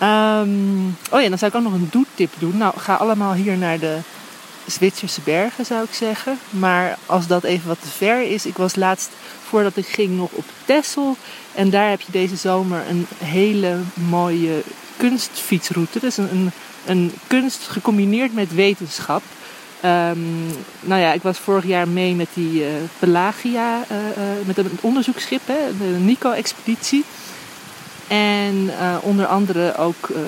[0.00, 2.56] Ehm, oh ja, dan zou ik ook nog een doetip doen.
[2.56, 3.98] Nou, ga allemaal hier naar de
[4.66, 6.38] Zwitserse bergen, zou ik zeggen.
[6.50, 8.46] Maar als dat even wat te ver is.
[8.46, 9.10] Ik was laatst,
[9.44, 11.16] voordat ik ging, nog op Texel.
[11.54, 14.62] En daar heb je deze zomer een hele mooie
[14.96, 15.98] kunstfietsroute.
[15.98, 16.50] Dus een, een,
[16.86, 19.22] een kunst gecombineerd met wetenschap.
[19.80, 20.46] Ehm,
[20.80, 24.78] nou ja, ik was vorig jaar mee met die eh, Pelagia, eh, eh, met een
[24.80, 27.04] onderzoeksschip, hè, de Nico-expeditie.
[28.10, 30.20] En eh, onder andere ook eh,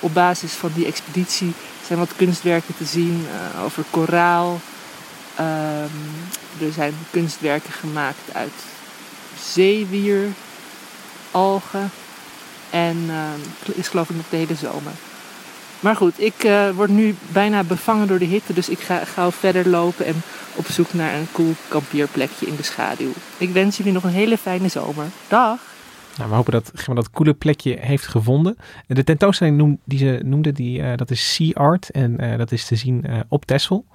[0.00, 1.52] op basis van die expeditie
[1.86, 4.60] zijn wat kunstwerken te zien eh, over koraal.
[5.34, 5.98] Ehm,
[6.60, 8.52] er zijn kunstwerken gemaakt uit
[9.52, 10.28] zeewier,
[11.30, 11.90] algen.
[12.70, 14.92] En ehm, is geloof ik nog de hele zomer.
[15.80, 18.52] Maar goed, ik word nu bijna bevangen door de hitte.
[18.52, 20.22] Dus ik ga gauw verder lopen en
[20.54, 23.12] op zoek naar een cool kampeerplekje in de schaduw.
[23.38, 25.06] Ik wens jullie nog een hele fijne zomer.
[25.28, 25.69] Dag!
[26.20, 28.56] Nou, we hopen dat Gemma dat coole plekje heeft gevonden.
[28.86, 31.90] De tentoonstelling noem, die ze noemde, die, eh, dat is Sea Art.
[31.90, 33.86] En eh, dat is te zien eh, op Texel.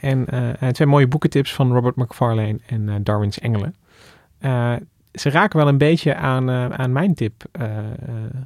[0.00, 0.26] En
[0.72, 3.74] twee mooie boekentips van Robert McFarlane en Darwin's Engelen.
[5.14, 7.84] Ze raken wel een beetje aan, eh, aan mijn tip, eh, eh,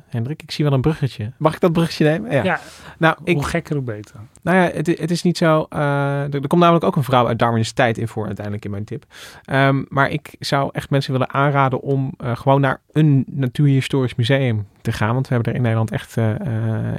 [0.09, 0.43] Hendrik.
[0.43, 1.33] Ik zie wel een bruggetje.
[1.37, 2.31] Mag ik dat bruggetje nemen?
[2.33, 2.45] Ja.
[2.45, 2.61] Ja,
[2.99, 4.15] nou, ik, hoe gekker hoe beter.
[4.43, 5.67] nou ja, het, het is niet zo.
[5.69, 5.81] eh,
[6.23, 8.85] er, er komt namelijk ook een vrouw uit Darwin's tijd in voor, uiteindelijk in mijn
[8.85, 9.05] tip.
[9.45, 14.67] Ehm, maar ik zou echt mensen willen aanraden om eh, gewoon naar een natuurhistorisch museum
[14.83, 15.15] te gaan.
[15.15, 16.39] Want we hebben er in Nederland echt eh, eh,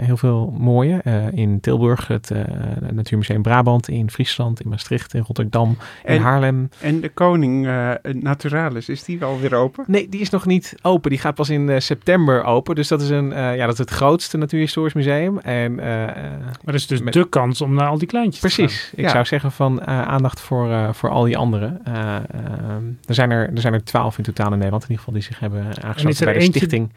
[0.01, 0.99] heel veel mooie.
[1.03, 2.43] Eh, in Tilburg, het eh,
[2.91, 6.69] Natuurmuseum Brabant, in Friesland, in Maastricht, in Rotterdam, in En- Haarlem.
[6.81, 9.83] En de Koning eh, Naturalis, is die wel weer open?
[9.87, 11.09] Nee, die is nog niet open.
[11.09, 12.75] Die gaat pas in eh, september open.
[12.75, 15.39] Dus dat is, een, eh, ja, dat is het grootste natuurhistorisch museum.
[15.39, 18.65] En Maar dat is dus Met- de kans om naar al die kleintjes te gaan.
[18.65, 18.91] Precies.
[18.95, 19.09] Ik Ja.
[19.09, 21.79] zou zeggen van eh, aandacht voor, eh, voor al die anderen.
[21.83, 25.03] Eh, ehm, er, zijn er, er zijn er twaalf in totaal in Nederland in ieder
[25.05, 26.91] geval die zich hebben aangesloten bij de eentje- Stichting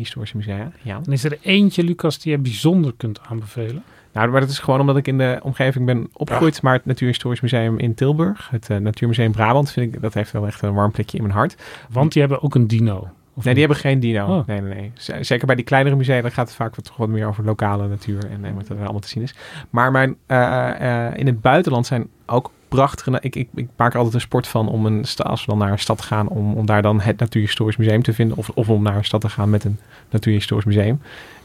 [0.00, 0.72] Natuurhistorische Musea.
[0.82, 1.00] Ja.
[1.04, 3.82] Dan is er eentje, Lucas, die je bijzonder kunt aanbevelen.
[4.12, 6.62] Nou, maar dat is gewoon omdat ik in de omgeving ben opgegroeid.
[6.62, 10.46] Maar het Natuurhistorisch Museum in Tilburg, het eh, Natuurmuseum Brabant, vind ik, dat heeft wel
[10.46, 11.56] echt een warm plekje in mijn hart.
[11.90, 13.08] Want die hebben ook een dino.
[13.34, 14.38] Of Nee, die hebben geen dino.
[14.38, 14.46] Oh.
[14.46, 15.22] Nee, nee, nee.
[15.24, 17.88] Zeker bij die kleinere musea, dan gaat het vaak wat, toch wat meer over lokale
[17.88, 19.34] natuur en, en wat er allemaal te zien is.
[19.70, 23.18] Maar mijn, eh, eh, in het buitenland zijn ook prachtige...
[23.20, 25.72] Ik, ik, ik maak er altijd een sport van om een als we dan naar
[25.72, 28.36] een stad gaan, om, om daar dan het Natuurhistorisch Museum te vinden.
[28.36, 29.78] Of, of om naar een stad te gaan met een
[30.10, 31.00] Natuurhistorisch Museum.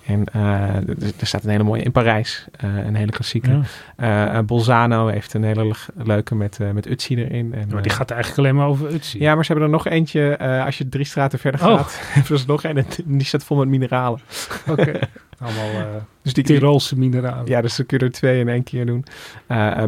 [0.06, 0.76] En eh,
[1.20, 3.62] er, staat een hele mooie in Parijs, eh, een hele klassieke.
[3.98, 4.34] Ja.
[4.36, 7.54] Eh, Bolzano heeft een hele le- leuke met, met Utsi erin.
[7.54, 9.20] En, Maar die gaat eigenlijk alleen maar over Utsi.
[9.20, 10.38] ja, maar ze hebben er nog eentje.
[10.66, 11.76] als je drie straten verder Oh.
[11.78, 12.78] gaat, hebben ze nog een.
[12.78, 14.20] en Die staat vol met mineralen.
[14.70, 15.00] Oké.
[15.40, 15.86] Allemaal
[16.22, 17.46] Dus die, Tirolse mineralen.
[17.48, 19.06] ja, dus dan kun je er twee in één keer doen.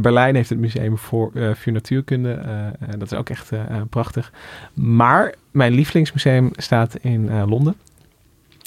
[0.02, 2.40] Berlijn heeft het museum voor vuur natuurkunde.
[2.98, 3.52] dat is ook echt
[3.90, 4.32] prachtig.
[4.74, 7.76] Maar mijn lievelingsmuseum staat in Londen.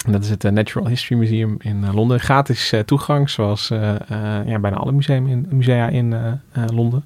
[0.09, 2.21] Dat is het eh, Natural History Museum in eh, Londen.
[2.21, 6.41] Gratis eh, toegang, zoals ja, bijna alle museum in, musea in
[6.73, 7.05] Londen.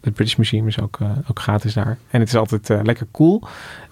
[0.00, 1.98] Het British Museum is ook, eh, ook gratis daar.
[2.10, 3.42] En het is altijd eh, lekker cool.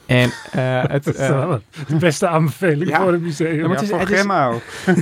[0.07, 3.03] En eh, het, Dat is wel de beste aanbeveling ja.
[3.03, 3.57] voor een museum.
[3.57, 4.63] Ja, maar het is- voor Gemma ook.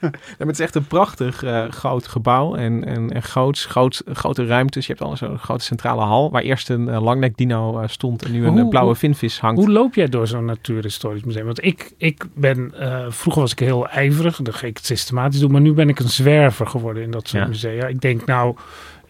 [0.00, 4.02] Ja, maar het is echt een prachtig eh, groot gebouw en, en, en groots, groot,
[4.12, 4.86] grote ruimtes.
[4.86, 8.32] Je hebt al zo'n grote centrale hal waar eerst een langnek dino eh, stond en
[8.32, 9.58] nu een Hoe- blauwe vinvis hangt.
[9.60, 11.44] Hoe loop jij door zo'n natuurhistorisch museum?
[11.44, 15.40] Want ik, ik ben, eh, vroeger was ik heel ijverig, dan ging ik het systematisch
[15.40, 17.48] doen, maar nu ben ik een zwerver geworden in dat soort Ja.
[17.48, 17.86] musea.
[17.86, 18.56] Ik denk nou,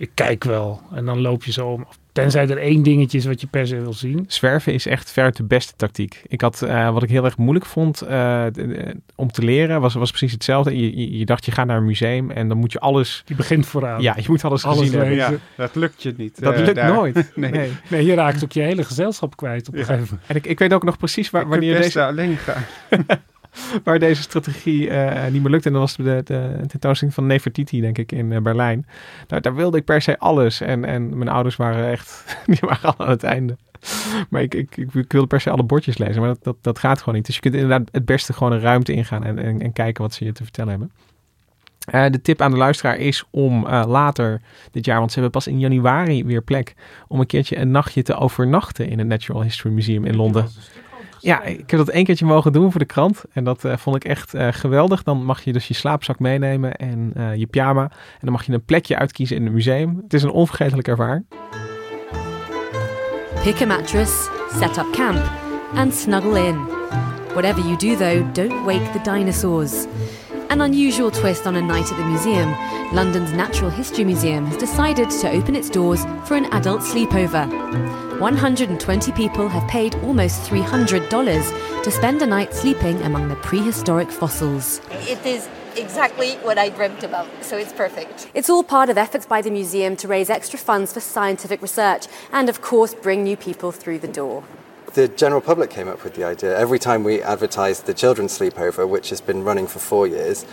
[0.01, 1.87] ik kijk wel en dan loop je zo om.
[2.13, 4.25] Tenzij er één dingetje is wat je per se wil zien.
[4.29, 6.23] Zwerven is echt ver de beste tactiek.
[6.27, 8.45] Ik had, eh, wat ik heel erg moeilijk vond eh,
[9.15, 10.77] om te leren, was, was precies hetzelfde.
[10.77, 13.23] Je, je, je dacht, je gaat naar een museum en dan moet je alles...
[13.25, 14.03] Die begint vooraan.
[14.03, 15.17] Ja, je moet alles, Alles gezien hebben.
[15.17, 15.33] lezen.
[15.33, 16.41] Ja, dat lukt je niet.
[16.41, 16.93] Dat eh, lukt daar.
[16.93, 17.31] nooit.
[17.35, 17.51] Nee.
[17.51, 17.71] Nee.
[17.89, 19.87] Nee, je raakt ook je hele gezelschap kwijt op een Ja.
[19.87, 20.29] gegeven moment.
[20.31, 22.65] En ik, ik weet ook nog precies waar, Je kunt wanneer best deze, alleen gaan.
[23.85, 25.67] waar deze strategie eh, niet meer lukt.
[25.67, 28.87] En dat was de, de tentoonstelling van Nefertiti, denk ik, in eh, Berlijn.
[29.27, 30.61] Daar, daar wilde ik per se alles.
[30.61, 33.57] En, en mijn ouders waren echt, die waren al aan het einde.
[34.29, 36.79] Maar ik, ik, ik, ik wilde per se alle bordjes lezen, maar dat, dat, dat
[36.79, 37.27] gaat gewoon niet.
[37.27, 40.15] Dus je kunt inderdaad het beste gewoon een ruimte ingaan en, en, en kijken wat
[40.15, 40.93] ze je te vertellen hebben.
[41.95, 45.47] Uh, de tip aan de luisteraar is om later dit jaar, want ze hebben pas
[45.47, 46.75] in januari weer plek,
[47.09, 50.49] om een keertje een nachtje te overnachten in het Natural History Museum in Londen.
[51.21, 53.25] Ja, ik heb dat één keertje mogen doen voor de krant.
[53.33, 55.03] En dat uh, vond ik echt uh, geweldig.
[55.03, 57.83] Dan mag je dus je slaapzak meenemen en uh, je pyjama.
[57.83, 60.01] En dan mag je een plekje uitkiezen in het museum.
[60.03, 61.25] Het is een onvergetelijke ervaring.
[63.43, 64.29] Pick a mattress,
[64.59, 65.31] set up camp
[65.75, 66.57] and snuggle in.
[67.33, 69.87] Whatever you do though, don't wake the dinosaurs.
[70.49, 72.55] An unusual twist on a night at the museum,
[72.93, 77.49] London's Natural History Museum has decided to open its doors for an adult sleepover.
[78.21, 84.83] 120 people have paid almost $300 to spend a night sleeping among the prehistoric fossils.
[85.09, 88.31] It is exactly what I dreamt about, so it's perfect.
[88.35, 92.09] It's all part of efforts by the museum to raise extra funds for scientific research
[92.31, 94.45] and, of course, bring new people through the door.
[94.93, 96.59] The general public came up with the idea.
[96.59, 100.45] Every time we advertised the children's sleepover, which has been running for four years,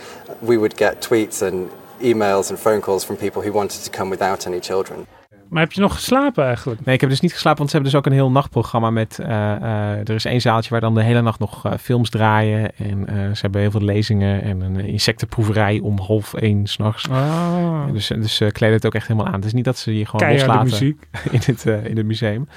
[0.41, 4.09] we would get tweets and emails and phone calls from people who wanted to come
[4.09, 5.05] without any children.
[5.49, 6.85] Maar heb je nog geslapen eigenlijk?
[6.85, 9.17] Nee, ik heb dus niet geslapen, want ze hebben dus ook een heel nachtprogramma met...
[9.21, 12.71] Uh, uh, er is één zaaltje waar dan de hele nacht nog uh, films draaien.
[12.77, 17.07] En ze hebben heel veel lezingen en een insectenproeverij om half één s'nachts.
[17.07, 17.91] Oh.
[17.91, 19.35] Dus, dus kleden het ook echt helemaal aan.
[19.35, 21.07] Het is niet dat ze je gewoon Keiharde loslaten muziek.
[21.37, 22.47] in het, in het museum.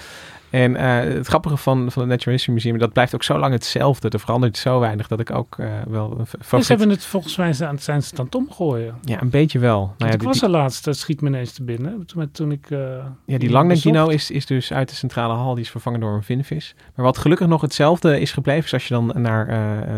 [0.51, 3.53] En uh, het grappige van, van het Natural History Museum, dat blijft ook zo lang
[3.53, 4.09] hetzelfde.
[4.09, 6.11] Er verandert zo weinig dat ik ook uh, wel...
[6.11, 8.95] Een dus ze hebben het volgens mij aan het zijn ze het aan het omgooien.
[9.03, 9.95] Ja, een beetje wel.
[9.99, 12.07] Nou ja, ik was die, er laatst, dat schiet me ineens te binnen.
[12.07, 12.71] Toen, toen ik...
[12.71, 12.79] Uh,
[13.25, 16.23] ja, die dino is, is dus uit de centrale hal, die is vervangen door een
[16.23, 16.75] vinvis.
[16.95, 19.49] Maar wat gelukkig nog hetzelfde is gebleven, is als je dan naar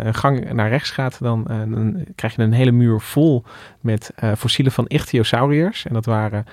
[0.07, 3.45] een gang naar rechts gaat, dan, dan, krijg je een hele muur vol
[3.81, 5.87] met fossielen van ichthyosauriërs.
[5.87, 6.45] En dat waren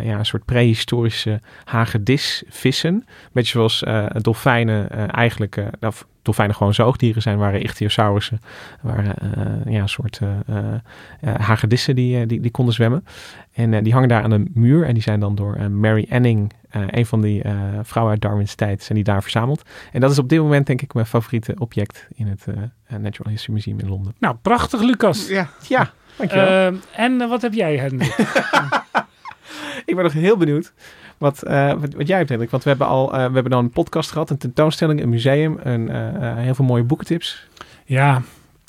[0.00, 3.06] ja, een soort prehistorische hagedisvissen.
[3.32, 8.40] Beetje zoals uh, dolfijnen uh, eigenlijk, of dolfijnen gewoon zoogdieren zijn, waren ichthyosaurussen,
[8.80, 9.14] waren
[9.66, 10.20] ja, een soort
[11.20, 13.04] hagedissen die, die, die konden zwemmen.
[13.52, 17.06] En die hangen daar aan een muur en die zijn dan door Mary Anning, een
[17.06, 17.42] van die
[17.82, 19.62] vrouwen uit Darwin's tijd, zijn die daar verzameld.
[19.92, 22.44] En dat is op dit moment denk ik mijn favoriete object in het
[23.00, 24.14] Natural History Museum in Londen.
[24.18, 25.28] Nou, prachtig Lucas.
[25.28, 26.78] Ja, ja dankjewel.
[26.92, 28.16] en wat heb jij Hendrik?
[29.86, 30.72] ik ben nog heel benieuwd
[31.18, 32.50] wat, uh, wat, wat, jij hebt, Hendrik.
[32.50, 35.58] Want we hebben al uh, we hebben dan een podcast gehad, een tentoonstelling, een museum,
[35.62, 37.46] een, uh, heel veel mooie boekentips.
[37.84, 38.22] Ja,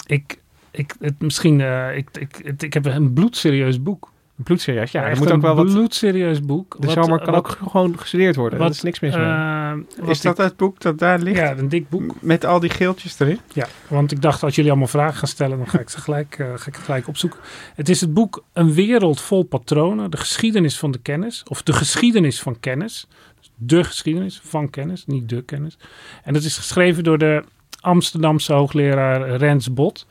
[0.06, 0.40] ik,
[0.72, 1.60] ik, het, misschien,
[1.96, 4.12] ik, ik, het, ik heb een bloedserieus boek.
[4.38, 5.04] Een bloedserieus, ja.
[5.04, 5.66] Er moet ook wel een wat...
[5.66, 6.76] bloedserieus boek.
[6.80, 8.60] De zomer kan ook gewoon gestudeerd worden.
[8.60, 9.26] Wat, dat is niks mis mee.
[9.26, 9.74] Uh,
[10.06, 11.40] is dat ik, het boek dat daar ligt?
[11.40, 12.16] Ja, een dik boek.
[12.22, 13.40] Met al die geeltjes erin?
[13.54, 16.38] Ja, want ik dacht als jullie allemaal vragen gaan stellen, dan ga ik ze gelijk,
[16.40, 17.40] uh, ga ik het gelijk opzoeken.
[17.76, 21.44] Het is het boek Een wereld vol patronen, de geschiedenis van de kennis.
[21.50, 23.08] Of de geschiedenis van kennis.
[23.56, 25.78] De geschiedenis van kennis, niet de kennis.
[26.24, 27.44] En dat is geschreven door de
[27.80, 30.06] Amsterdamse hoogleraar Rens Bot.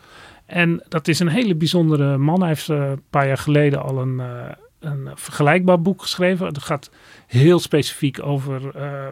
[0.52, 2.40] En dat is een hele bijzondere man.
[2.40, 4.48] Hij heeft uh, een paar jaar geleden al een, uh,
[4.80, 6.52] een vergelijkbaar boek geschreven.
[6.52, 6.90] Dat gaat
[7.26, 9.06] heel specifiek over uh,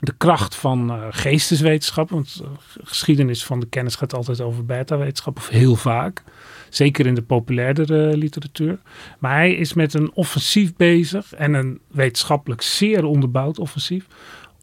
[0.00, 2.10] de kracht van geesteswetenschap.
[2.10, 2.42] Want
[2.82, 6.22] geschiedenis van de kennis gaat altijd over beta-wetenschap, of heel vaak.
[6.68, 8.78] Zeker in de populairdere literatuur.
[9.18, 14.06] Maar hij is met een offensief bezig en een wetenschappelijk zeer onderbouwd offensief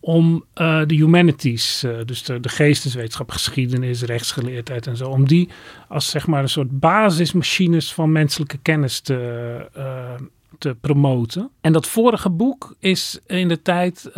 [0.08, 5.50] om uh, de humanities, uh, dus de, geesteswetenschap, geschiedenis, rechtsgeleerdheid en zo, om die
[5.88, 10.14] als zeg maar een soort basismachines van menselijke kennis te, uh,
[10.58, 11.50] te promoten.
[11.62, 14.10] En dat vorige boek is in de tijd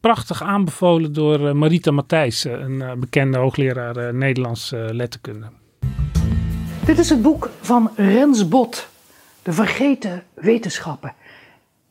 [0.00, 5.46] prachtig aanbevolen door Marita Matthijssen, een bekende hoogleraar Nederlandse letterkunde.
[6.84, 8.88] Dit is het boek van Rens Bot,
[9.42, 11.14] De Vergeten Wetenschappen.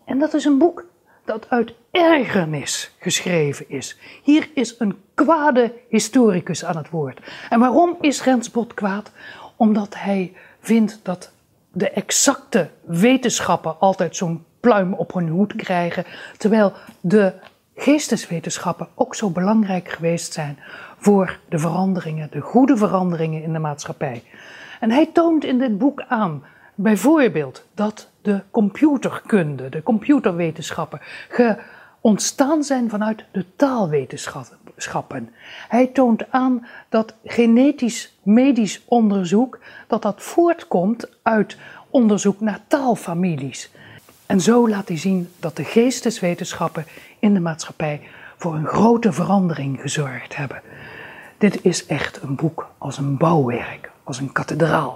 [0.05, 0.85] En dat is een boek
[1.29, 3.97] dat uit ergernis geschreven is.
[4.23, 7.19] Hier is een kwade historicus aan het woord.
[7.49, 9.11] En waarom is Rensbot kwaad?
[9.55, 11.31] Omdat hij vindt dat
[11.71, 16.05] de exacte wetenschappen altijd zo'n pluim op hun hoed krijgen,
[16.37, 17.33] terwijl de
[17.75, 20.59] geesteswetenschappen ook zo belangrijk geweest zijn
[20.97, 24.23] voor de veranderingen, de goede veranderingen in de maatschappij.
[24.79, 26.43] En hij toont in dit boek aan,
[26.75, 31.57] bijvoorbeeld, dat de computerkunde, de computerwetenschappen, ge
[32.01, 35.29] ontstaan zijn vanuit de taalwetenschappen.
[35.67, 41.57] Hij toont aan dat genetisch medisch onderzoek dat dat voortkomt uit
[41.89, 43.71] onderzoek naar taalfamilies.
[44.25, 46.85] En zo laat hij zien dat de geesteswetenschappen
[47.19, 48.01] in de maatschappij
[48.37, 50.61] voor een grote verandering gezorgd hebben.
[51.37, 54.95] Dit is echt een boek als een bouwwerk, als een kathedraal.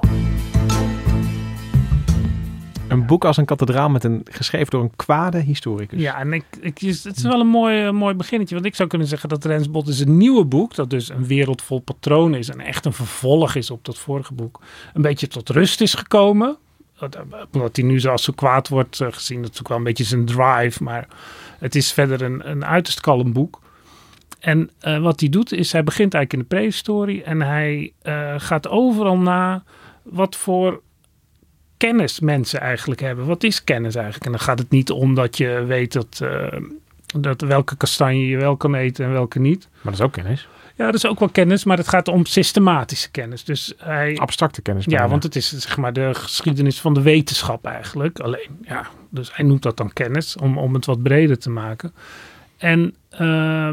[2.94, 6.02] Een boek als een kathedraal met een, geschreven door een kwade historicus.
[6.02, 8.56] Ja, en ik, ik, het is wel een mooi, een mooi beginnetje.
[8.56, 10.76] Want ik zou kunnen zeggen dat Rens Bot is een nieuwe boek.
[10.76, 12.50] Dat dus een wereld vol patronen is.
[12.50, 14.60] En echt een vervolg is op dat vorige boek.
[14.94, 16.58] Een beetje tot rust is gekomen.
[17.52, 19.42] Omdat hij nu zoals zo kwaad wordt eh, gezien.
[19.42, 20.84] Dat is ook wel een beetje zijn drive.
[20.84, 21.08] Maar
[21.60, 23.62] het is verder een, een uiterst kalm boek.
[24.40, 27.24] En eh, wat hij doet is, hij begint eigenlijk in de prehistorie.
[27.24, 29.64] En hij eh, gaat overal na
[30.04, 30.82] wat voor
[31.88, 33.26] kennis mensen eigenlijk hebben.
[33.26, 34.26] Wat is kennis eigenlijk?
[34.26, 36.48] En dan gaat het niet om dat je weet dat, uh,
[37.19, 39.67] dat welke kastanje je wel kan eten en welke niet.
[39.72, 40.48] Maar dat is ook kennis.
[40.76, 43.43] Ja, dat is ook wel kennis, maar het gaat om systematische kennis.
[43.43, 44.86] Dus hij, Abstracte kennis.
[44.86, 48.19] Ja, want het is zeg maar de geschiedenis van de wetenschap eigenlijk.
[48.19, 51.93] Alleen, ja, dus hij noemt dat dan kennis, om, om het wat breder te maken.
[52.58, 53.69] En uh,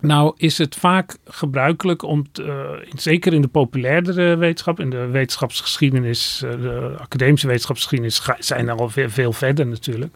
[0.00, 5.06] nou is het vaak gebruikelijk om, te, uh, zeker in de populairdere wetenschap, in de
[5.06, 10.14] wetenschapsgeschiedenis, uh, de academische wetenschapsgeschiedenis zijn er al veel, veel verder natuurlijk,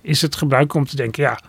[0.00, 1.40] is het gebruikelijk om te denken, ja,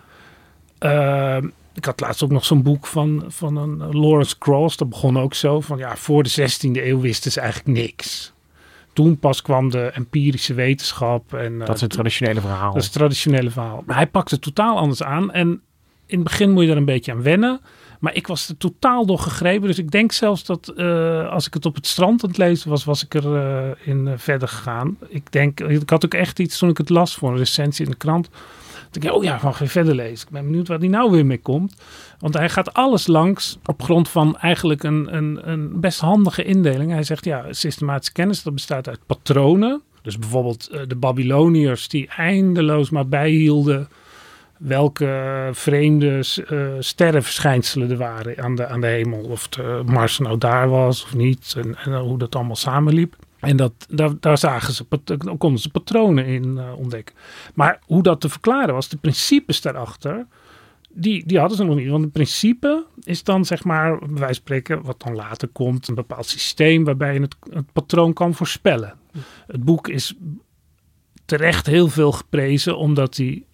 [0.80, 5.18] uh, ik had laatst ook nog zo'n boek van, van een Lawrence Cross, dat begon
[5.18, 8.32] ook zo, van ja, voor de 16e eeuw wisten ze eigenlijk niks.
[8.92, 11.34] Toen pas kwam de empirische wetenschap.
[11.34, 12.72] En, dat is het traditionele verhaal.
[12.72, 13.82] Dat is het traditionele verhaal.
[13.86, 15.32] Maar hij pakt het totaal anders aan.
[15.32, 15.62] En
[16.14, 17.60] in het begin moet je er een beetje aan wennen.
[18.00, 19.68] Maar ik was er totaal door gegrepen.
[19.68, 22.70] Dus ik denk zelfs dat uh, als ik het op het strand aan het lezen
[22.70, 24.98] was, was ik er uh, in uh, verder gegaan.
[25.08, 27.90] Ik denk, ik had ook echt iets toen ik het las voor een recensie in
[27.90, 28.28] de krant.
[28.90, 30.26] Dat ik, oh ja, van geen verder lezen.
[30.26, 31.74] Ik ben benieuwd waar die nou weer mee komt.
[32.18, 36.90] Want hij gaat alles langs op grond van eigenlijk een, een, een best handige indeling.
[36.90, 39.82] Hij zegt, ja, systematische kennis, dat bestaat uit patronen.
[40.02, 43.88] Dus bijvoorbeeld de Babyloniërs die eindeloos maar bijhielden
[44.58, 49.20] welke vreemde uh, sterrenverschijnselen er waren aan de, aan de hemel.
[49.20, 51.56] Of de Mars nou daar was of niet.
[51.84, 53.16] En, hoe dat allemaal samenliep.
[53.40, 54.84] En dat, daar, daar zagen ze,
[55.38, 57.14] konden ze patronen in uh, ontdekken.
[57.54, 60.26] Maar hoe dat te verklaren was, de principes daarachter,
[60.88, 61.88] die, die hadden ze nog niet.
[61.88, 66.26] Want het principe is dan, zeg maar, van spreken, wat dan later komt, een bepaald
[66.26, 67.36] systeem waarbij je het,
[67.72, 68.94] patroon kan voorspellen.
[69.46, 70.14] Het boek is
[71.24, 73.44] terecht heel veel geprezen, omdat hij.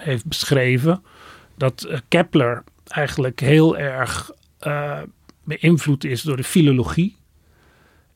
[0.00, 1.02] Heeft beschreven
[1.56, 4.30] dat uh, Kepler eigenlijk heel erg
[4.66, 4.98] uh,
[5.44, 7.16] beïnvloed is door de filologie.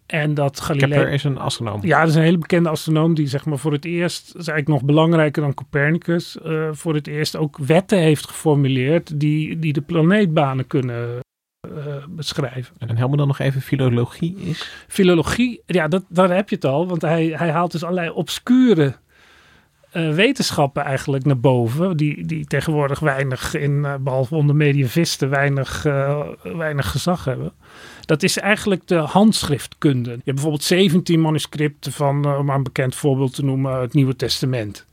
[0.06, 0.90] En dat Galilei...
[0.90, 1.80] Kepler is een astronoom.
[1.84, 4.48] Ja, dat is een hele bekende astronoom die zeg maar voor het eerst, dat is
[4.48, 9.72] eigenlijk nog belangrijker dan Copernicus, uh, voor het eerst ook wetten heeft geformuleerd die, die
[9.72, 11.20] de planeetbanen kunnen
[12.08, 12.74] beschrijven.
[12.78, 14.84] En helemaal dan nog even filologie is?
[14.88, 18.94] Filologie, ja, dat, daar heb je het al, want hij, hij haalt dus allerlei obscure
[19.94, 21.96] uh, wetenschappen eigenlijk naar boven.
[21.96, 27.52] Die, die tegenwoordig weinig, in, uh, behalve onder medievisten, weinig, uh, weinig gezag hebben.
[28.04, 30.10] Dat is eigenlijk de handschriftkunde.
[30.10, 34.86] Je hebt bijvoorbeeld 17 manuscripten van, om een bekend voorbeeld te noemen, het Nieuwe Testament.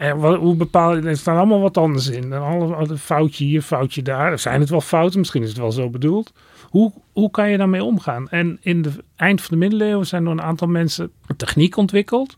[0.00, 2.32] En wat, hoe bepaal je, er staan allemaal wat anders in.
[2.32, 4.38] En alle, foutje hier, foutje daar.
[4.38, 5.18] Zijn het wel fouten?
[5.18, 6.32] Misschien is het wel zo bedoeld.
[6.62, 8.28] Hoe, hoe kan je daarmee omgaan?
[8.28, 12.36] En in de eind van de middeleeuwen zijn door een aantal mensen een techniek ontwikkeld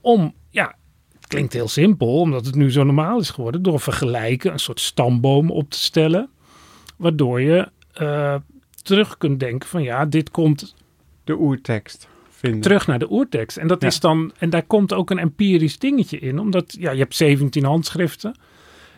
[0.00, 0.34] om
[1.34, 5.50] klinkt heel simpel, omdat het nu zo normaal is geworden, door vergelijken een soort stamboom
[5.50, 6.28] op te stellen,
[6.96, 7.68] waardoor je
[8.00, 8.34] uh,
[8.82, 10.74] terug kunt denken van ja, dit komt...
[11.24, 12.08] De oertekst.
[12.28, 12.60] Vinden.
[12.60, 13.56] Terug naar de oertekst.
[13.56, 13.88] En dat ja.
[13.88, 17.64] is dan, en daar komt ook een empirisch dingetje in, omdat ja, je hebt 17
[17.64, 18.34] handschriften,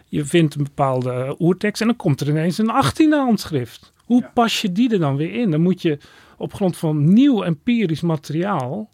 [0.08, 3.92] je vindt een bepaalde oertekst en dan komt er ineens een 18e handschrift.
[4.04, 4.30] Hoe ja.
[4.34, 5.50] pas je die er dan weer in?
[5.50, 5.98] Dan moet je
[6.36, 8.90] op grond van nieuw empirisch materiaal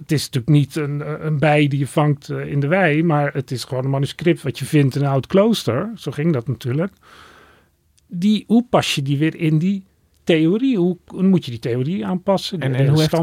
[0.00, 3.50] het, is natuurlijk niet een, een bij die je vangt in de wei, maar het
[3.50, 5.90] is gewoon een manuscript wat je vindt in een oud klooster.
[5.94, 6.92] Zo ging dat natuurlijk.
[8.06, 9.84] Die, hoe pas je die weer in die
[10.24, 10.78] theorie?
[10.78, 12.60] Hoe, hoe moet je die theorie aanpassen?
[12.60, 13.16] En, en hoe heeft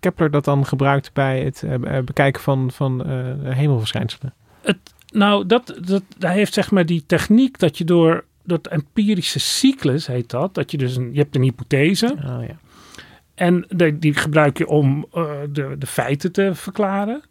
[0.00, 4.34] Kepler dat dan gebruikt bij het uh, bekijken van, van uh, hemelverschijnselen?
[4.60, 4.78] Het,
[5.12, 10.06] nou, dat, dat, hij heeft zeg maar die techniek dat je door dat empirische cyclus
[10.06, 12.16] heet dat, dat je dus een, je hebt een hypothese.
[12.16, 12.58] Oh, ja.
[13.38, 17.22] En de, die gebruik je om uh, de, de feiten te verklaren.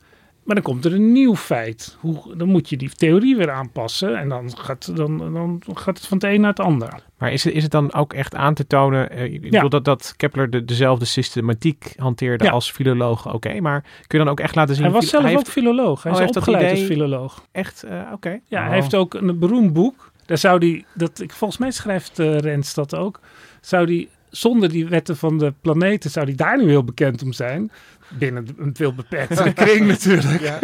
[0.43, 1.97] Maar dan komt er een nieuw feit.
[1.99, 4.17] Hoe, dan moet je die theorie weer aanpassen.
[4.17, 7.03] En dan gaat, dan, dan gaat het van het een naar het ander.
[7.17, 9.13] Maar is het, is het dan ook echt aan te tonen?
[9.13, 9.49] Uh, ik ja.
[9.49, 12.51] bedoel dat, dat Kepler de, dezelfde systematiek hanteerde ja.
[12.51, 13.25] als filoloog.
[13.25, 14.83] Oké, okay, maar kun je dan ook echt laten zien...
[14.83, 16.03] Hij was zelf hij ook heeft, filoloog.
[16.03, 17.43] Hij oh, is opgeleid als filoloog.
[17.51, 17.85] Echt?
[17.85, 18.13] Uh, Oké.
[18.13, 18.41] Okay.
[18.45, 18.67] Ja, oh.
[18.67, 20.11] hij heeft ook een beroemd boek.
[20.25, 23.19] Daar zou die, dat, volgens mij schrijft Rens dat ook.
[23.61, 27.33] Zou die zonder die wetten van de planeten zou die daar nu heel bekend om
[27.33, 27.71] zijn.
[28.19, 30.41] Binnen een veel beperktere kring natuurlijk.
[30.41, 30.59] Ja.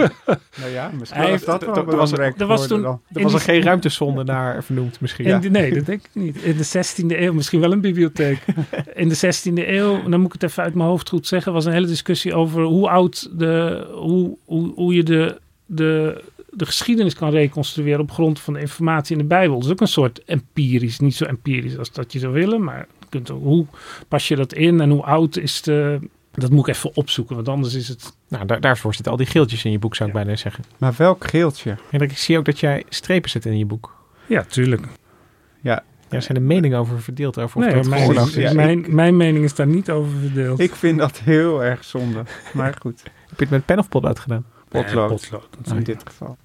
[0.58, 3.00] Nou ja, misschien Hij was heeft- dat wel er was, belangrijk er was geworden toen-
[3.12, 3.24] dan.
[3.24, 5.42] er was er die- geen ruimtesonde naar vernoemd misschien.
[5.42, 6.36] De- nee, dat denk ik niet.
[6.42, 8.40] In de 16e eeuw, misschien wel een bibliotheek.
[8.94, 11.66] In de 16e eeuw, dan moet ik het even uit mijn hoofd goed zeggen, was
[11.66, 17.16] een hele discussie over hoe oud de, hoe, hoe, hoe je de, de, de geschiedenis
[17.16, 19.56] kan reconstrueren op grond van de informatie in de Bijbel.
[19.56, 22.88] Dat is ook een soort empirisch, niet zo empirisch als dat je zou willen, maar
[23.14, 23.66] kunt hoe
[24.08, 26.00] pas je dat in en hoe oud is de.
[26.32, 28.16] Dat moet ik even opzoeken, want anders is het.
[28.28, 30.64] Nou, daar, daarvoor zitten al die geeltjes in je boek, zou ik bijna zeggen.
[30.78, 31.78] Maar welk geeltje?
[31.90, 33.96] Hendrik, ik zie ook dat jij strepen zet in je boek.
[34.26, 34.88] Ja, tuurlijk.
[35.62, 37.38] Ja, Daar zijn de meningen over verdeeld.
[37.40, 38.34] Over of Nee, dat mijn, is.
[38.34, 40.60] Ja, mijn, mijn mening is daar niet over verdeeld.
[40.60, 42.24] ik vind dat heel erg zonde.
[42.54, 44.46] Maar goed, Heb je het met pen of potlood gedaan?
[44.70, 46.38] potlood Nee, potlood, in dit geval.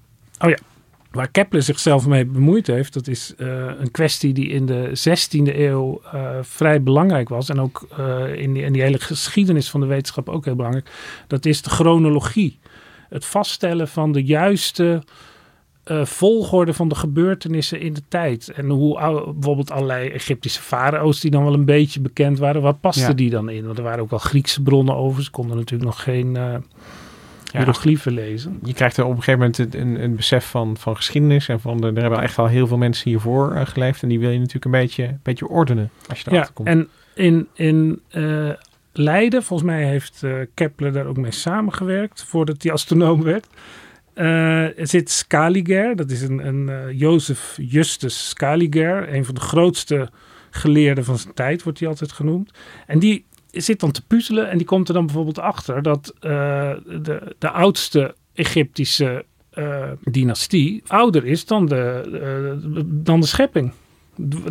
[1.11, 3.47] Waar Kepler zichzelf mee bemoeid heeft, dat is eh,
[3.79, 7.49] een kwestie die in de 16e eeuw eh, vrij belangrijk was.
[7.49, 10.91] En ook eh, in, die, in die hele geschiedenis van de wetenschap ook heel belangrijk.
[11.27, 12.59] Dat is de chronologie.
[13.09, 15.03] Het vaststellen van de juiste
[16.03, 18.49] volgorde van de gebeurtenissen in de tijd.
[18.49, 22.61] En hoe bijvoorbeeld allerlei Egyptische farao's die dan wel een beetje bekend waren.
[22.61, 23.13] Waar paste Ja.
[23.13, 23.65] die dan in?
[23.65, 25.23] Want er waren ook wel Griekse bronnen over.
[25.23, 26.37] Ze konden natuurlijk nog geen
[27.51, 28.59] hieroglyphen lezen.
[28.63, 31.47] Je krijgt er op een gegeven moment een, een, een besef van, van geschiedenis.
[31.47, 34.03] En van de, er hebben echt al heel veel mensen hiervoor eh, geleefd.
[34.03, 36.67] En die wil je natuurlijk een beetje, een beetje ordenen als je Ja, erachter komt.
[36.67, 38.49] en in, in eh,
[38.93, 43.47] Leiden, volgens mij heeft eh, Kepler daar ook mee samengewerkt voordat hij astronoom werd.
[44.13, 50.09] Er zit Scaliger, dat is een, een Jozef Justus Scaliger, een van de grootste
[50.49, 52.51] geleerden van zijn tijd, wordt hij altijd genoemd.
[52.87, 56.29] En die zit dan te puzzelen en die komt er dan bijvoorbeeld achter dat eh,
[57.01, 62.01] de, de oudste Egyptische eh, dynastie ouder is dan de,
[62.63, 63.71] eh, dan de schepping.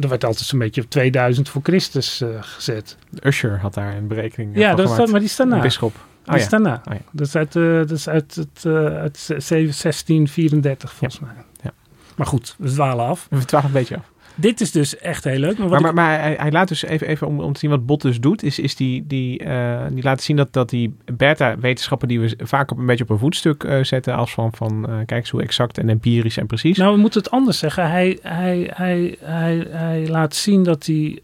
[0.00, 2.96] Er werd altijd zo'n beetje op 2000 voor Christus gezet.
[3.22, 5.10] Usher had daar een berekening Ja, van dat gemaakt.
[5.10, 5.60] maar die staat na.
[5.60, 5.92] bisschop.
[5.92, 6.44] Die Oh ja.
[6.44, 6.82] is daarna.
[6.88, 7.00] Oh ja.
[7.12, 11.30] Dat is uit, dat is uit, het, eh, uit 1634 volgens mij.
[11.62, 11.72] Ja.
[12.16, 13.26] Maar goed, we dwalen af.
[13.30, 14.12] We dwalen een beetje af.
[14.40, 15.58] Dit is dus echt heel leuk.
[15.58, 17.70] Maar, Maar, ik- maar, maar hij, hij laat dus even, even om, om te zien
[17.70, 20.94] wat Bot dus doet, is, is die, die, eh, die laat zien dat, dat die
[21.12, 24.88] beta-wetenschappen die we vaak op een beetje op een voetstuk eh, zetten, als van, van
[24.88, 26.76] eh, kijk eens hoe exact en empirisch en precies.
[26.78, 27.90] Nou, we moeten het anders zeggen.
[27.90, 31.22] Hij, hij, hij, hij, hij laat zien dat die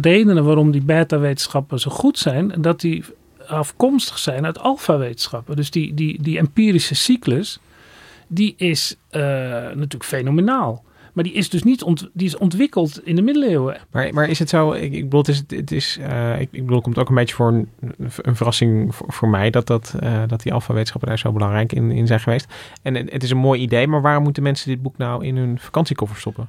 [0.00, 3.04] redenen waarom die beta-wetenschappen zo goed zijn, dat die
[3.46, 5.56] afkomstig zijn uit alfa-wetenschappen.
[5.56, 7.58] Dus die, die, die empirische cyclus,
[8.26, 8.96] die is
[9.74, 10.84] natuurlijk fenomenaal.
[11.14, 13.76] Maar die is dus niet ont, die is ontwikkeld in de middeleeuwen.
[13.90, 16.60] Maar, maar is het zo, ik, ik bedoel, het is, het is eh, ik, ik
[16.60, 17.68] bedoel, het komt ook een beetje voor een,
[18.16, 21.90] een verrassing voor, voor mij dat, dat, eh, dat die alfa-wetenschappen daar zo belangrijk in,
[21.90, 22.52] in zijn geweest.
[22.82, 25.36] En het, het is een mooi idee, maar waarom moeten mensen dit boek nou in
[25.36, 26.48] hun vakantiekoffer stoppen?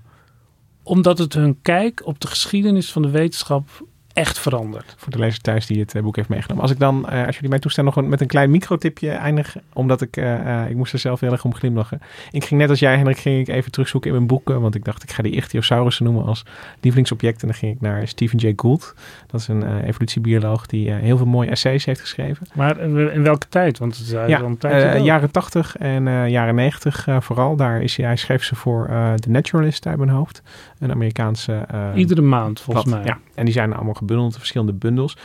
[0.83, 3.69] Omdat het hun kijk op de geschiedenis van de wetenschap
[4.15, 4.95] echt verandert.
[4.97, 6.61] Voor de lezer thuis die het eh, boek heeft meegenomen.
[6.63, 9.55] Als ik dan, eh, als jullie mij toestaan, nog een, met een klein microtipje eindig.
[9.73, 12.01] Omdat ik, eh, eh, ik moest er zelf heel erg om glimlachen.
[12.31, 14.61] Ik ging net als jij, Hendrik, ging ik even terugzoeken in mijn boeken.
[14.61, 16.45] Want ik dacht, ik ga die ichthyosaurussen noemen als
[16.81, 17.41] lievelingsobject.
[17.41, 18.93] En dan ging ik naar Stephen Jay Gould.
[19.27, 22.47] Dat is een eh, evolutiebioloog die eh, heel veel mooie essays heeft geschreven.
[22.53, 23.77] Maar in welke tijd?
[23.77, 25.03] Want het is Ja, een dood.
[25.05, 27.55] jaren 80 en eh, jaren 90 eh, vooral.
[27.55, 30.41] Daar is hij, hij schreef ze voor eh The Naturalist uit mijn hoofd.
[30.79, 31.53] Een Amerikaanse...
[31.53, 33.03] eh, Iedere maand volgens mij.
[33.03, 35.17] Ja, en die zijn allemaal gebundeld verschillende bundels.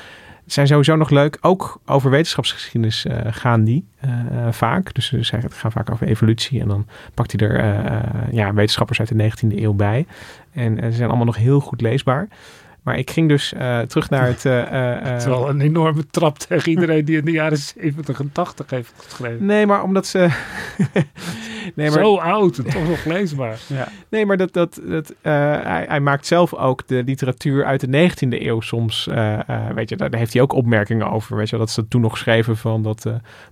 [0.46, 1.38] Zijn sowieso nog leuk.
[1.40, 4.10] Ook over wetenschapsgeschiedenis eh, gaan die eh,
[4.50, 4.94] vaak.
[4.94, 6.60] Dus het gaat vaak over evolutie.
[6.60, 10.06] En dan pakt hij er eh, ja, wetenschappers uit de 19e eeuw bij.
[10.52, 12.28] En ze zijn allemaal nog heel goed leesbaar.
[12.82, 14.44] Maar ik ging dus eh, terug naar het...
[14.44, 18.20] eh, eh, Het is wel een enorme trap tegen iedereen die in de jaren 70
[18.20, 19.46] en 80 heeft geschreven.
[19.46, 20.18] Nee, maar omdat ze...
[21.74, 21.98] nee, maar...
[21.98, 23.58] Zo oud en toch nog leesbaar.
[23.66, 23.88] Ja.
[24.08, 28.42] Nee, maar dat, dat, dat, hij, hij maakt zelf ook de literatuur uit de 19e
[28.42, 29.08] eeuw soms.
[29.74, 31.36] weet je, daar, heeft hij ook opmerkingen over.
[31.36, 33.06] Weet je, dat ze toen nog schreven van dat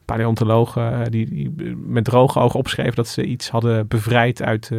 [0.09, 4.78] paleontologen eh, die, die met droge ogen opschreven dat ze iets hadden bevrijd uit, eh,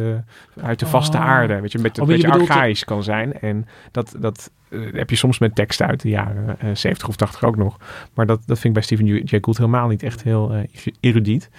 [0.64, 1.22] uit de vaste Oh.
[1.24, 1.60] aarde.
[1.60, 3.40] Weet je, met, Oh, een beetje archaïs kan zijn.
[3.40, 4.50] En dat, dat
[4.92, 7.76] heb je soms met teksten uit de jaren eh, 70 of 80 ook nog.
[8.14, 9.38] Maar dat, dat vind ik bij Stephen J.
[9.40, 10.60] Gould helemaal niet echt heel eh,
[11.00, 11.50] erudiet.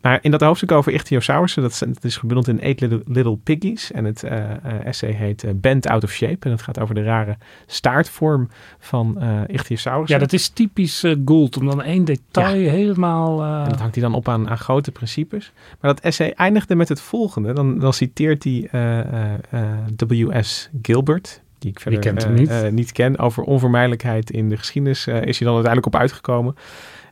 [0.00, 3.36] Maar in dat hoofdstuk over ichthyosaurussen, dat, is- dat is gebundeld in Eight Little, Little
[3.36, 3.92] Piggies.
[3.92, 6.36] En het eh, eh, essay heet eh, Bent Out of Shape.
[6.40, 8.48] En het gaat over de rare staartvorm
[8.78, 10.14] van eh ichthyosaurussen.
[10.18, 13.42] Ja, dat is typisch eh, Gould, om dan één detail helemaal...
[13.42, 15.52] eh, En dat hangt hij dan op aan, aan grote principes.
[15.80, 17.52] Maar dat essay eindigde met het volgende.
[17.52, 19.68] Dan, dan citeert hij eh, eh, eh,
[20.08, 20.68] W.S.
[20.82, 22.48] Gilbert, die ik verder eh, niet?
[22.48, 23.18] eh, niet ken.
[23.18, 26.54] Over onvermijdelijkheid in de geschiedenis eh, is hij dan uiteindelijk op uitgekomen.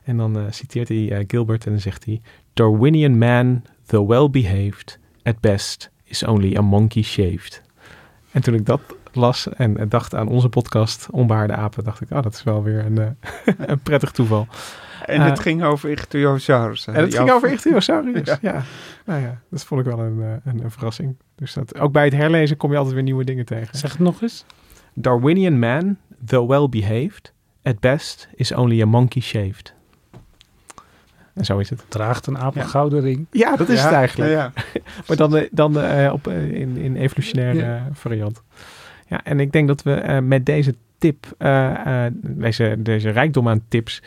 [0.03, 2.21] En dan citeert hij Gilbert en dan zegt hij...
[2.53, 7.61] Darwinian man, though well behaved, at best is only a monkey shaved.
[8.31, 8.81] En toen ik dat
[9.19, 12.85] las en dacht aan onze podcast Onbehaarde Apen, dacht ik, oh, dat is wel weer
[12.85, 14.47] een, eh, een prettig toeval.
[15.05, 16.87] En het ging over Ichthyosaurus.
[16.87, 18.37] En het ging over Ichthyosaurus, ja.
[18.41, 18.63] ja.
[19.05, 21.15] Nou ja, dat vond ik wel een, een, een, verrassing.
[21.35, 23.77] Dus dat, ook bij het herlezen kom je altijd weer nieuwe dingen tegen.
[23.77, 24.45] Zeg het nog eens.
[24.93, 29.73] Darwinian man, though well behaved, at best is only a monkey shaved.
[31.33, 31.85] En zo is het.
[31.87, 33.27] Draagt een aap een gouden ring.
[33.31, 34.31] Ja, dat is het eigenlijk.
[34.31, 34.51] Ja,
[35.07, 38.41] maar dan, dan uh, op, in, in evolutionaire variant.
[39.09, 41.25] Ja, en ik denk dat we uh, met deze tip,
[42.21, 44.01] deze, deze rijkdom aan tips,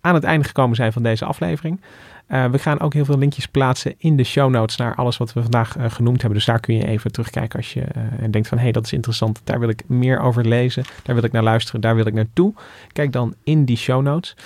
[0.00, 1.80] aan het einde gekomen zijn van deze aflevering.
[2.26, 5.42] we gaan ook heel veel linkjes plaatsen in de show notes naar alles wat we
[5.42, 6.38] vandaag genoemd hebben.
[6.38, 7.84] Dus daar kun je even terugkijken als je
[8.30, 9.40] denkt van hé, hey, dat is interessant.
[9.44, 10.84] Daar wil ik meer over lezen.
[11.02, 11.80] Daar wil ik naar luisteren.
[11.80, 12.54] Daar wil ik naartoe.
[12.92, 14.36] Kijk dan in die show notes.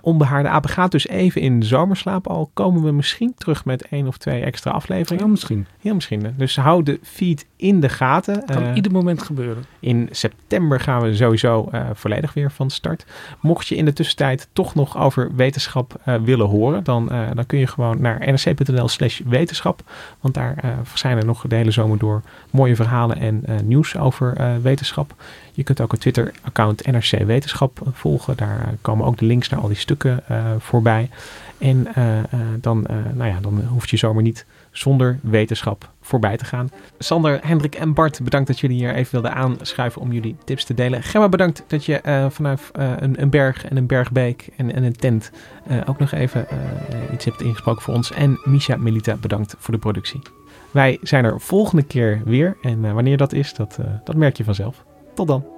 [0.00, 2.26] Onbehaarde apen gaat dus even in zomerslaap.
[2.26, 5.18] Al komen we misschien terug met één of twee extra afleveringen.
[5.22, 5.66] Heel misschien.
[5.80, 6.34] Heel misschien.
[6.36, 8.44] Dus hou de feed in de gaten.
[8.44, 9.64] Kan uh, ieder moment gebeuren.
[9.80, 13.06] In september gaan we sowieso uh, volledig weer van start.
[13.40, 17.66] Mocht je in de tussentijd toch nog over wetenschap willen horen, dan, dan kun je
[17.66, 19.82] gewoon naar nrc.nl slash wetenschap.
[20.20, 25.14] Want daar zijn er nog de hele zomer door mooie verhalen en nieuws over wetenschap.
[25.52, 28.36] Je kunt ook het Twitter-account NRC Wetenschap volgen.
[28.36, 30.22] Daar komen ook de links naar al die stukken
[30.58, 31.10] voorbij.
[31.58, 31.88] En
[32.60, 34.46] dan, nou ja, dan hoef je zomaar niet
[34.78, 36.70] zonder wetenschap voorbij te gaan.
[36.98, 40.74] Sander, Hendrik en Bart, bedankt dat jullie hier even wilden aanschuiven om jullie tips te
[40.74, 41.02] delen.
[41.02, 44.82] Gemma, bedankt dat je uh, vanaf uh, een, een, berg en een bergbeek en, en
[44.82, 45.30] een tent
[45.70, 46.46] uh, ook nog even
[47.12, 48.12] iets hebt ingesproken voor ons.
[48.12, 50.20] En Misha Melita, bedankt voor de productie.
[50.70, 54.84] Wij zijn er volgende keer weer en wanneer dat is, dat, dat merk je vanzelf.
[55.14, 55.55] Tot dan.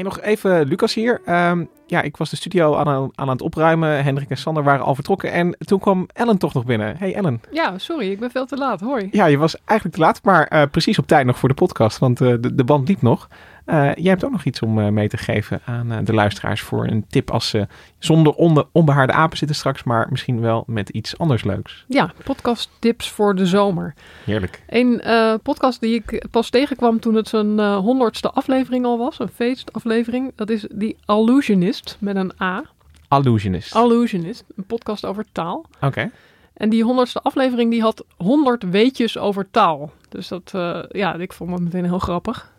[0.00, 1.20] Hey, nog even Lucas hier.
[1.28, 4.04] Um, ja, ik was de studio aan, aan het opruimen.
[4.04, 5.32] Hendrik en Sander waren al vertrokken.
[5.32, 6.96] En toen kwam Ellen toch nog binnen.
[6.98, 7.40] Hey Ellen.
[7.50, 8.80] Ja, sorry, ik ben veel te laat.
[8.80, 9.08] Hoi.
[9.10, 11.98] Ja, je was eigenlijk te laat, maar uh, precies op tijd nog voor de podcast.
[11.98, 13.28] Want uh, de, de band liep nog.
[13.70, 17.04] Uh, jij hebt ook nog iets om mee te geven aan de luisteraars voor een
[17.08, 17.66] tip als ze
[17.98, 21.84] zonder onbe onbehaarde apen zitten straks, maar misschien wel met iets anders leuks.
[21.88, 23.94] Ja, podcast tips voor de zomer.
[24.24, 24.62] Heerlijk.
[24.66, 25.02] Een
[25.42, 30.32] podcast die ik pas tegenkwam toen het zijn honderdste aflevering al was, een feestaflevering.
[30.34, 32.62] Dat is die Illusionist met een A.
[33.08, 33.74] Illusionist.
[33.74, 35.64] Illusionist, een podcast over taal.
[35.76, 35.86] Oké.
[35.86, 36.10] Okay.
[36.54, 39.92] En die honderdste aflevering die had honderd weetjes over taal.
[40.08, 42.52] Dus dat, uh, ja, ik vond dat meteen heel grappig.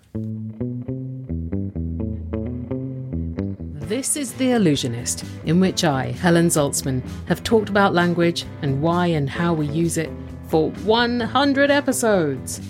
[3.92, 9.08] This is The Illusionist, in which I, Helen Zaltzman, have talked about language and why
[9.08, 10.10] and how we use it
[10.48, 12.62] for 100 episodes.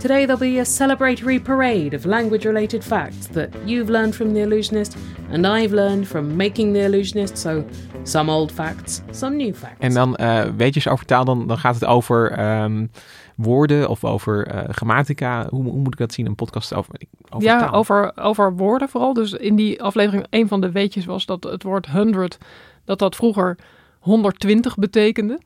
[0.00, 4.40] Today there'll be a celebratory parade of language related facts that you've learned from The
[4.40, 4.96] Illusionist
[5.30, 7.36] and I've learned from making The Illusionist.
[7.36, 7.66] So
[8.04, 9.78] some old facts, some new facts.
[9.78, 12.90] En dan uh, weetjes over taal, dan, dan gaat het over um,
[13.36, 15.46] woorden of over uh, grammatica.
[15.50, 16.26] Hoe, hoe, moet ik dat zien?
[16.26, 16.94] Een podcast over,
[17.30, 17.72] over ja, taal?
[17.72, 19.12] Over, over woorden vooral.
[19.12, 22.38] Dus in die aflevering, een van de weetjes was dat het woord 100,
[22.84, 23.58] dat dat vroeger
[23.98, 25.40] 120 betekende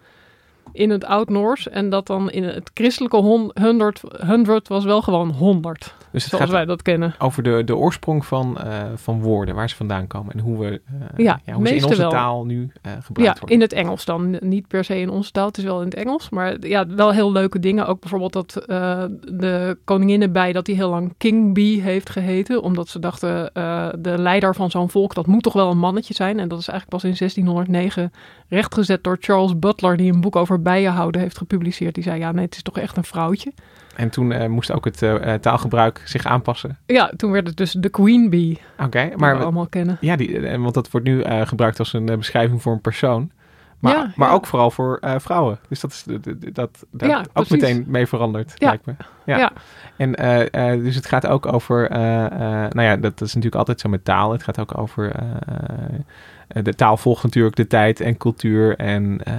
[0.73, 1.69] in het Oud-Noors.
[1.69, 5.95] En dat dan in het christelijke 100, 100 was wel gewoon 100.
[6.17, 7.15] Dus het zoals wij dat kennen.
[7.19, 10.71] Over de, de oorsprong van, uh, van woorden, waar ze vandaan komen en hoe we
[10.71, 12.11] uh, ja, ja, hoe ze in onze wel.
[12.11, 13.49] taal nu uh, gebruikt ja, worden.
[13.49, 14.39] in het Engels dan.
[14.41, 16.29] Niet per se in onze taal, het is wel in het Engels.
[16.29, 17.87] Maar ja, wel heel leuke dingen.
[17.87, 18.53] Ook bijvoorbeeld dat
[19.21, 22.63] de koningin bij dat hij heel lang King Bee heeft geheten.
[22.63, 23.51] Omdat ze dachten,
[23.99, 26.39] de leider van zo'n volk, dat moet toch wel een mannetje zijn.
[26.39, 28.13] En dat is eigenlijk pas in 1609
[28.49, 31.95] rechtgezet door Charles Butler, die een boek over bijenhouden heeft gepubliceerd.
[31.95, 33.53] Die zei, ja nee, het is toch echt een vrouwtje.
[33.97, 36.79] En toen uh, moest ook het uh, taalgebruik zich aanpassen.
[36.87, 38.59] Ja, toen werd het dus de Queen Bee.
[38.73, 39.99] Oké, okay, maar we allemaal kennen.
[40.01, 43.31] Ja, die, want dat wordt nu uh, gebruikt als een beschrijving voor een persoon.
[43.79, 44.35] Maar, ja, maar ja.
[44.35, 45.59] ook vooral voor vrouwen.
[45.69, 46.05] Dus dat is
[46.53, 48.69] dat, daar ja, ook meteen mee veranderd, ja.
[48.69, 48.95] lijkt me.
[49.25, 49.39] Ja.
[49.39, 49.53] ja.
[49.97, 50.13] En
[50.83, 54.33] dus het gaat ook over, nou ja, dat, dat, is natuurlijk altijd zo met taal.
[54.33, 55.25] Het gaat ook over eh,
[56.47, 59.35] de taal volgt natuurlijk de tijd en cultuur en, uh,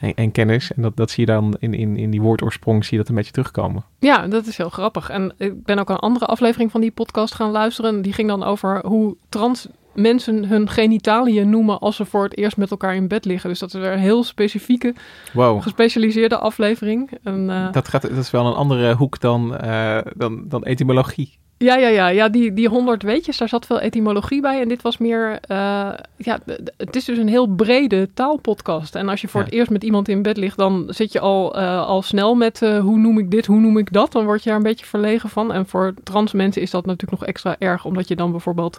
[0.00, 0.72] en, en, kennis.
[0.72, 3.14] En dat, dat zie je dan in, in, in die woordoorsprong, zie je dat een
[3.14, 3.84] beetje terugkomen.
[3.98, 5.10] Ja, dat is heel grappig.
[5.10, 8.02] En ik ben ook een andere aflevering van die podcast gaan luisteren.
[8.02, 12.56] Die ging dan over hoe trans mensen hun genitaliën noemen als ze voor het eerst
[12.56, 13.50] met elkaar in bed liggen.
[13.50, 14.94] Dus dat is weer een heel specifieke,
[15.32, 15.62] wow.
[15.62, 17.10] gespecialiseerde aflevering.
[17.22, 21.38] En, uh, dat, gaat, dat is wel een andere hoek dan, uh, dan, dan etymologie.
[21.58, 24.60] Ja, ja, ja, ja die, die honderd weetjes, daar zat veel etymologie bij.
[24.60, 26.38] En dit was meer, uh, ja,
[26.76, 28.94] het is dus een heel brede taalpodcast.
[28.94, 29.46] En als je voor ja.
[29.46, 32.62] het eerst met iemand in bed ligt, dan zit je al, uh, al snel met
[32.62, 34.12] uh, hoe noem ik dit, hoe noem ik dat.
[34.12, 35.52] Dan word je daar een beetje verlegen van.
[35.52, 38.78] En voor trans mensen is dat natuurlijk nog extra erg, omdat je dan bijvoorbeeld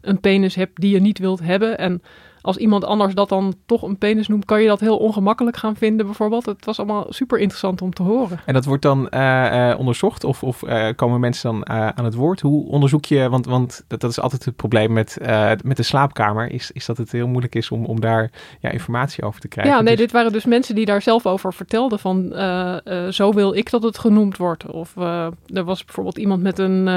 [0.00, 1.78] een penis hebt die je niet wilt hebben.
[1.78, 2.02] En
[2.42, 5.76] als iemand anders dat dan toch een penis noemt, kan je dat heel ongemakkelijk gaan
[5.76, 6.46] vinden bijvoorbeeld.
[6.46, 8.40] Het was allemaal super interessant om te horen.
[8.46, 12.14] En dat wordt dan eh, eh, onderzocht of, of eh, komen mensen dan aan het
[12.14, 12.40] woord?
[12.40, 15.18] Hoe onderzoek je, want, want dat, dat is altijd het probleem met,
[15.64, 18.30] met de slaapkamer, is, is dat het heel moeilijk is om, om daar
[18.60, 19.74] ja, informatie over te krijgen.
[19.74, 22.32] Ja, nee, Dus- dit waren dus mensen die daar zelf over vertelden van
[23.10, 24.66] zo wil ik dat het genoemd wordt.
[24.66, 24.96] Of
[25.46, 26.88] er was bijvoorbeeld iemand met een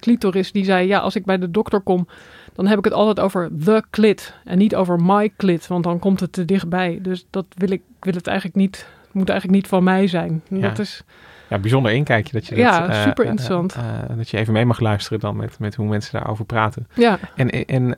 [0.00, 2.06] clitoris die zei, ja, als ik bij de dokter kom,
[2.54, 5.98] dan heb ik het altijd over the clit en niet over my clit, want dan
[5.98, 6.98] komt het te dichtbij.
[7.02, 10.42] Dus dat wil ik, wil het eigenlijk niet, het moet eigenlijk niet van mij zijn.
[10.48, 10.60] Ja.
[10.68, 11.04] Dat is,
[11.48, 13.74] Ja, bijzonder inkijkje dat je dat, Ja, eh, super eh, interessant.
[13.74, 16.86] eh, eh, dat je even mee mag luisteren dan met, met hoe mensen daarover praten.
[16.94, 17.18] Ja.
[17.36, 17.88] En, en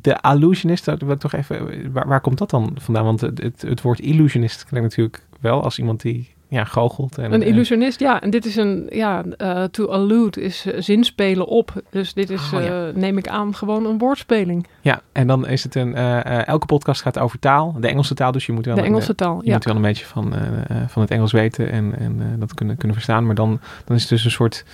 [0.00, 3.04] de illusionist, dat toch even, waar, waar komt dat dan vandaan?
[3.04, 7.18] Want het, het, het woord illusionist klinkt natuurlijk wel als iemand die ja, goochelt.
[7.18, 8.20] En, een en- illusionist, ja.
[8.22, 11.72] En dit is een, ja, eh, to allude is eh, zinspelen op.
[11.90, 12.86] Dus dit is, Oh, ja.
[12.88, 14.66] eh, neem ik aan, gewoon een woordspeling.
[14.80, 15.94] Ja, en dan is het een.
[15.94, 18.32] eh, eh, elke podcast gaat over taal, de Engelse taal.
[18.32, 19.52] Dus je moet wel, De een, Engelse eh, taal, Je ja.
[19.52, 22.54] moet wel een beetje van, eh, eh, van het Engels weten en, en eh, dat
[22.54, 23.26] kunnen, kunnen verstaan.
[23.26, 24.64] Maar dan, dan is het dus een soort.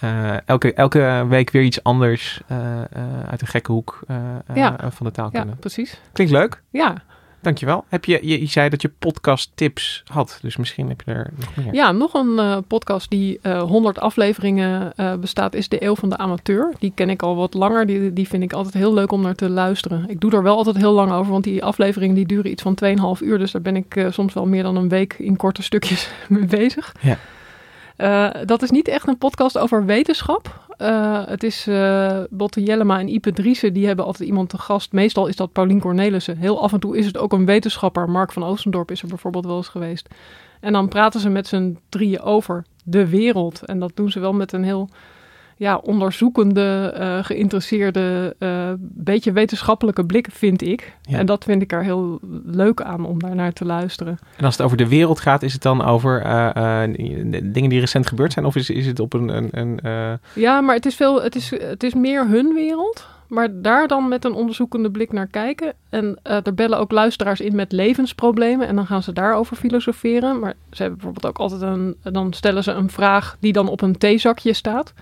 [0.00, 2.86] eh, elke, elke week weer iets anders eh, eh,
[3.30, 4.76] uit een gekke hoek eh, eh, Ja.
[4.90, 5.56] van de taal Ja, kunnen.
[5.58, 6.00] precies.
[6.12, 6.62] Klinkt leuk.
[6.70, 6.94] Ja.
[7.42, 7.84] Dankjewel.
[7.88, 11.30] Heb je, je, je zei dat je podcast tips had, dus misschien heb je er
[11.36, 11.74] nog meer.
[11.74, 16.08] Ja, nog een eh, podcast die eh 100 afleveringen eh, bestaat, is De Eeuw van
[16.08, 16.74] de Amateur.
[16.78, 17.86] Die ken ik al wat langer.
[17.86, 20.04] Die, die vind ik altijd heel leuk om naar te luisteren.
[20.08, 22.78] Ik doe er wel altijd heel lang over, want die afleveringen die duren iets van
[22.84, 23.38] 2,5 uur.
[23.38, 26.94] Dus daar ben ik soms wel meer dan een week in korte stukjes mee bezig.
[27.00, 27.18] Ja.
[28.44, 30.61] Dat is niet echt een podcast over wetenschap.
[30.82, 34.92] Eh, het is eh Botte Jellema en Ipe Driessen, die hebben altijd iemand te gast.
[34.92, 36.36] Meestal is dat Paulien Cornelissen.
[36.36, 38.10] Heel af en toe is het ook een wetenschapper.
[38.10, 40.08] Mark van Oostendorp is er bijvoorbeeld wel eens geweest.
[40.60, 43.64] En dan praten ze met z'n drieën over de wereld.
[43.64, 44.88] En dat doen ze wel met een heel
[45.56, 50.96] ja, onderzoekende, eh, geïnteresseerde, eh, beetje wetenschappelijke blik, vind ik.
[51.02, 51.18] Ja.
[51.18, 54.18] En dat vind ik er heel leuk aan om daar naar te luisteren.
[54.36, 56.82] En als het over de wereld gaat, is het dan over eh,
[57.42, 58.44] dingen die recent gebeurd zijn?
[58.44, 59.28] Of is, is het op een.
[59.28, 59.80] een, een
[60.34, 63.06] Ja, maar het is, veel, het, is, het is meer hun wereld.
[63.28, 65.72] Maar daar dan met een onderzoekende blik naar kijken.
[65.88, 68.66] En er bellen ook luisteraars in met levensproblemen.
[68.66, 70.38] En dan gaan ze daarover filosoferen.
[70.38, 71.96] Maar ze hebben bijvoorbeeld ook altijd een.
[72.02, 74.92] Dan stellen ze een vraag die dan op een theezakje staat.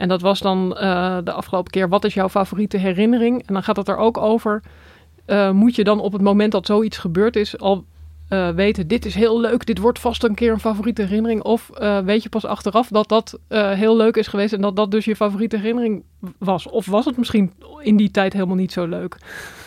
[0.00, 3.46] En dat was dan eh, de afgelopen keer: wat is jouw favoriete herinnering?
[3.46, 4.62] En dan gaat het er ook over.
[5.26, 7.84] eh, moet je dan op het moment dat zoiets gebeurd is al
[8.30, 11.42] eh, weten, dit is heel leuk, dit wordt vast een keer een favoriete herinnering.
[11.42, 14.76] Of eh, weet je pas achteraf dat dat eh, heel leuk is geweest en dat
[14.76, 16.02] dat dus je favoriete herinnering
[16.38, 16.66] was.
[16.66, 19.16] Of was het misschien in die tijd helemaal niet zo leuk.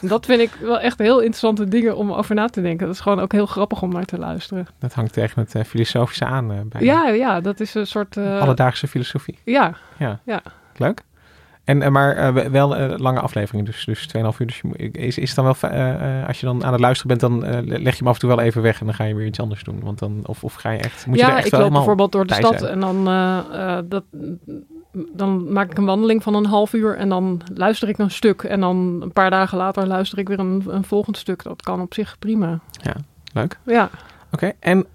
[0.02, 2.86] Dat vind ik wel echt heel interessante dingen om over na te denken.
[2.86, 4.68] Dat is gewoon ook heel grappig om naar te luisteren.
[4.80, 6.70] dat hangt tegen het eh, filosofische aan.
[6.70, 8.18] bij Ja, ja, dat is een soort...
[8.18, 9.38] Alledaagse filosofie.
[9.44, 10.20] Ja, Ja.
[10.26, 10.42] ja.
[10.78, 11.02] Leuk.
[11.64, 14.48] En, eh, maar eh, we- wel eh, lange afleveringen, dus, dus 2,5 uur.
[14.48, 17.22] Dus je, is, is het dan wel, eh, als je dan aan het luisteren bent,
[17.22, 19.26] dan leg je hem af en toe wel even weg en dan ga je weer
[19.26, 19.80] iets anders doen.
[19.84, 22.12] Want dan, of, of ga je echt, moet je ja, er echt ik loop bijvoorbeeld
[22.12, 22.72] door de stad zijn?
[22.72, 23.06] en dan,
[23.90, 24.04] dat,
[25.14, 28.44] dan maak ik een wandeling van een half uur en dan luister ik een stuk.
[28.44, 31.44] En dan een paar dagen later luister ik weer een, een volgend stuk.
[31.44, 32.60] Dat kan op zich prima.
[32.72, 32.96] Ja,
[33.34, 33.60] leuk.
[33.66, 33.90] Ja.
[34.32, 34.86] Oké, en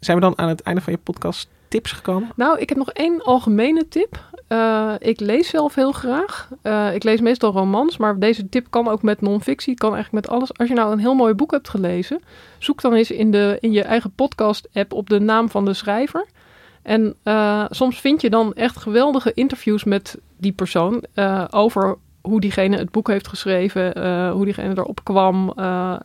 [0.00, 2.30] zijn we dan aan het einde van je podcast tips gekomen?
[2.36, 4.20] Nou, ik heb nog één algemene tip.
[4.46, 6.48] Eh, ik lees zelf heel graag.
[6.62, 10.34] Eh, ik lees meestal romans, maar deze tip kan ook met non-fictie, kan eigenlijk met
[10.34, 10.58] alles.
[10.58, 12.20] Als je nou een heel mooi boek hebt gelezen,
[12.58, 16.26] zoek dan eens in, de, in je eigen podcast-app op de naam van de schrijver.
[16.82, 21.04] En eh, soms vind je dan echt geweldige interviews met die persoon
[21.50, 23.84] over hoe diegene het boek heeft geschreven,
[24.30, 25.52] hoe diegene erop kwam.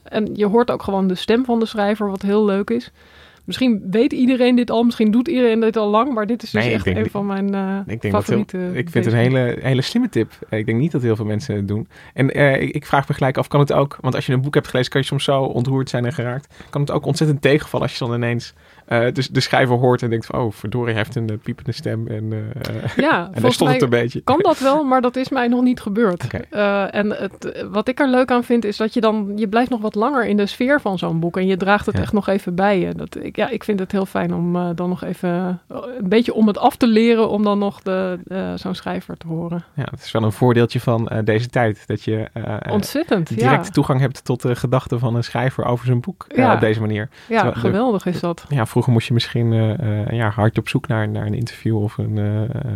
[0.03, 2.91] en je hoort ook gewoon de stem van de schrijver, wat heel leuk is.
[3.47, 6.63] Misschien weet iedereen dit al, misschien doet iedereen dit al lang, maar dit is dus
[6.63, 8.57] Nee, echt denk een van mijn eh Ik, denk favoriete.
[8.57, 10.31] heel, ik vind het een hele, hele slimme tip.
[10.49, 11.87] Ik denk niet dat heel veel mensen het doen.
[12.13, 14.41] En eh, ik, ik vraag me gelijk af, kan het ook, want als je een
[14.41, 16.53] boek hebt gelezen, kan je soms zo ontroerd zijn en geraakt.
[16.69, 18.53] Kan het ook ontzettend tegenvallen als je dan ineens
[18.87, 21.71] eh, de, de schrijver hoort en denkt van, oh verdorie, hij heeft een eh, piepende
[21.71, 24.21] stem en, eh Ja, en volgens het een beetje.
[24.21, 26.27] kan dat wel, maar dat is mij nog niet gebeurd.
[26.91, 29.81] En het, wat ik er leuk aan vind, is dat je dan, je blijft nog
[29.81, 32.01] wat langer in de sfeer van zo'n boek en je draagt het Ja.
[32.01, 32.93] echt nog even bij je.
[32.93, 35.29] Dat, ik, ja, ik vind het heel fijn om dan nog even,
[35.67, 38.19] een beetje om het af te leren, om dan nog de,
[38.55, 39.63] zo'n schrijver te horen.
[39.75, 41.83] Ja, het is wel een voordeeltje van deze tijd.
[41.87, 42.27] Dat je
[42.69, 43.71] Ontzettend, direct ja.
[43.71, 46.25] toegang hebt tot de gedachten van een schrijver over zijn boek.
[46.35, 46.53] Ja.
[46.53, 47.09] op deze manier.
[47.27, 48.45] Ja, Terwijl de- geweldig is dat.
[48.49, 51.97] Ja, vroeger moest je misschien eh, ja, hard op zoek naar, naar een interview of
[51.97, 52.17] een...
[52.17, 52.71] eh,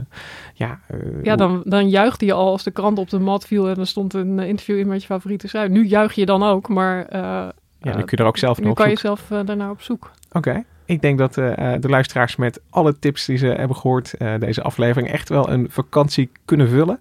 [0.54, 0.80] ja,
[1.24, 3.88] Ja, dan, dan juichte je al als de krant op de mat viel en er
[3.88, 5.72] stond een interview in met je favoriete schrijver.
[5.72, 7.08] Nu juich je dan ook, maar...
[7.10, 9.70] Ja, nu eh, kun je er ook zelf Nu naar op kan je zelf daarnaar
[9.70, 10.12] op zoek.
[10.32, 10.64] Oké.
[10.86, 15.12] Ik denk dat de luisteraars met alle tips die ze hebben gehoord, eh, deze aflevering
[15.12, 17.00] echt wel een vakantie kunnen vullen.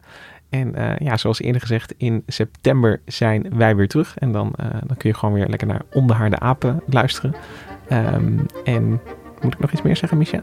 [0.50, 4.18] En eh, ja, zoals eerder gezegd, in september zijn wij weer terug.
[4.18, 7.34] En dan, eh, dan kun je gewoon weer lekker naar Om de Harde Apen luisteren.
[7.88, 8.90] Ehm, en
[9.42, 10.42] moet ik nog iets meer zeggen, Micha?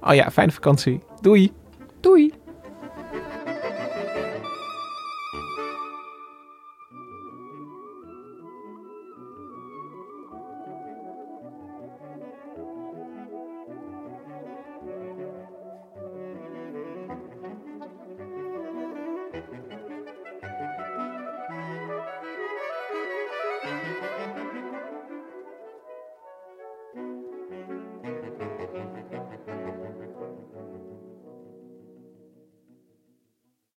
[0.00, 1.00] Oh ja, fijne vakantie.
[1.20, 1.52] Doei!
[2.00, 2.32] Doei!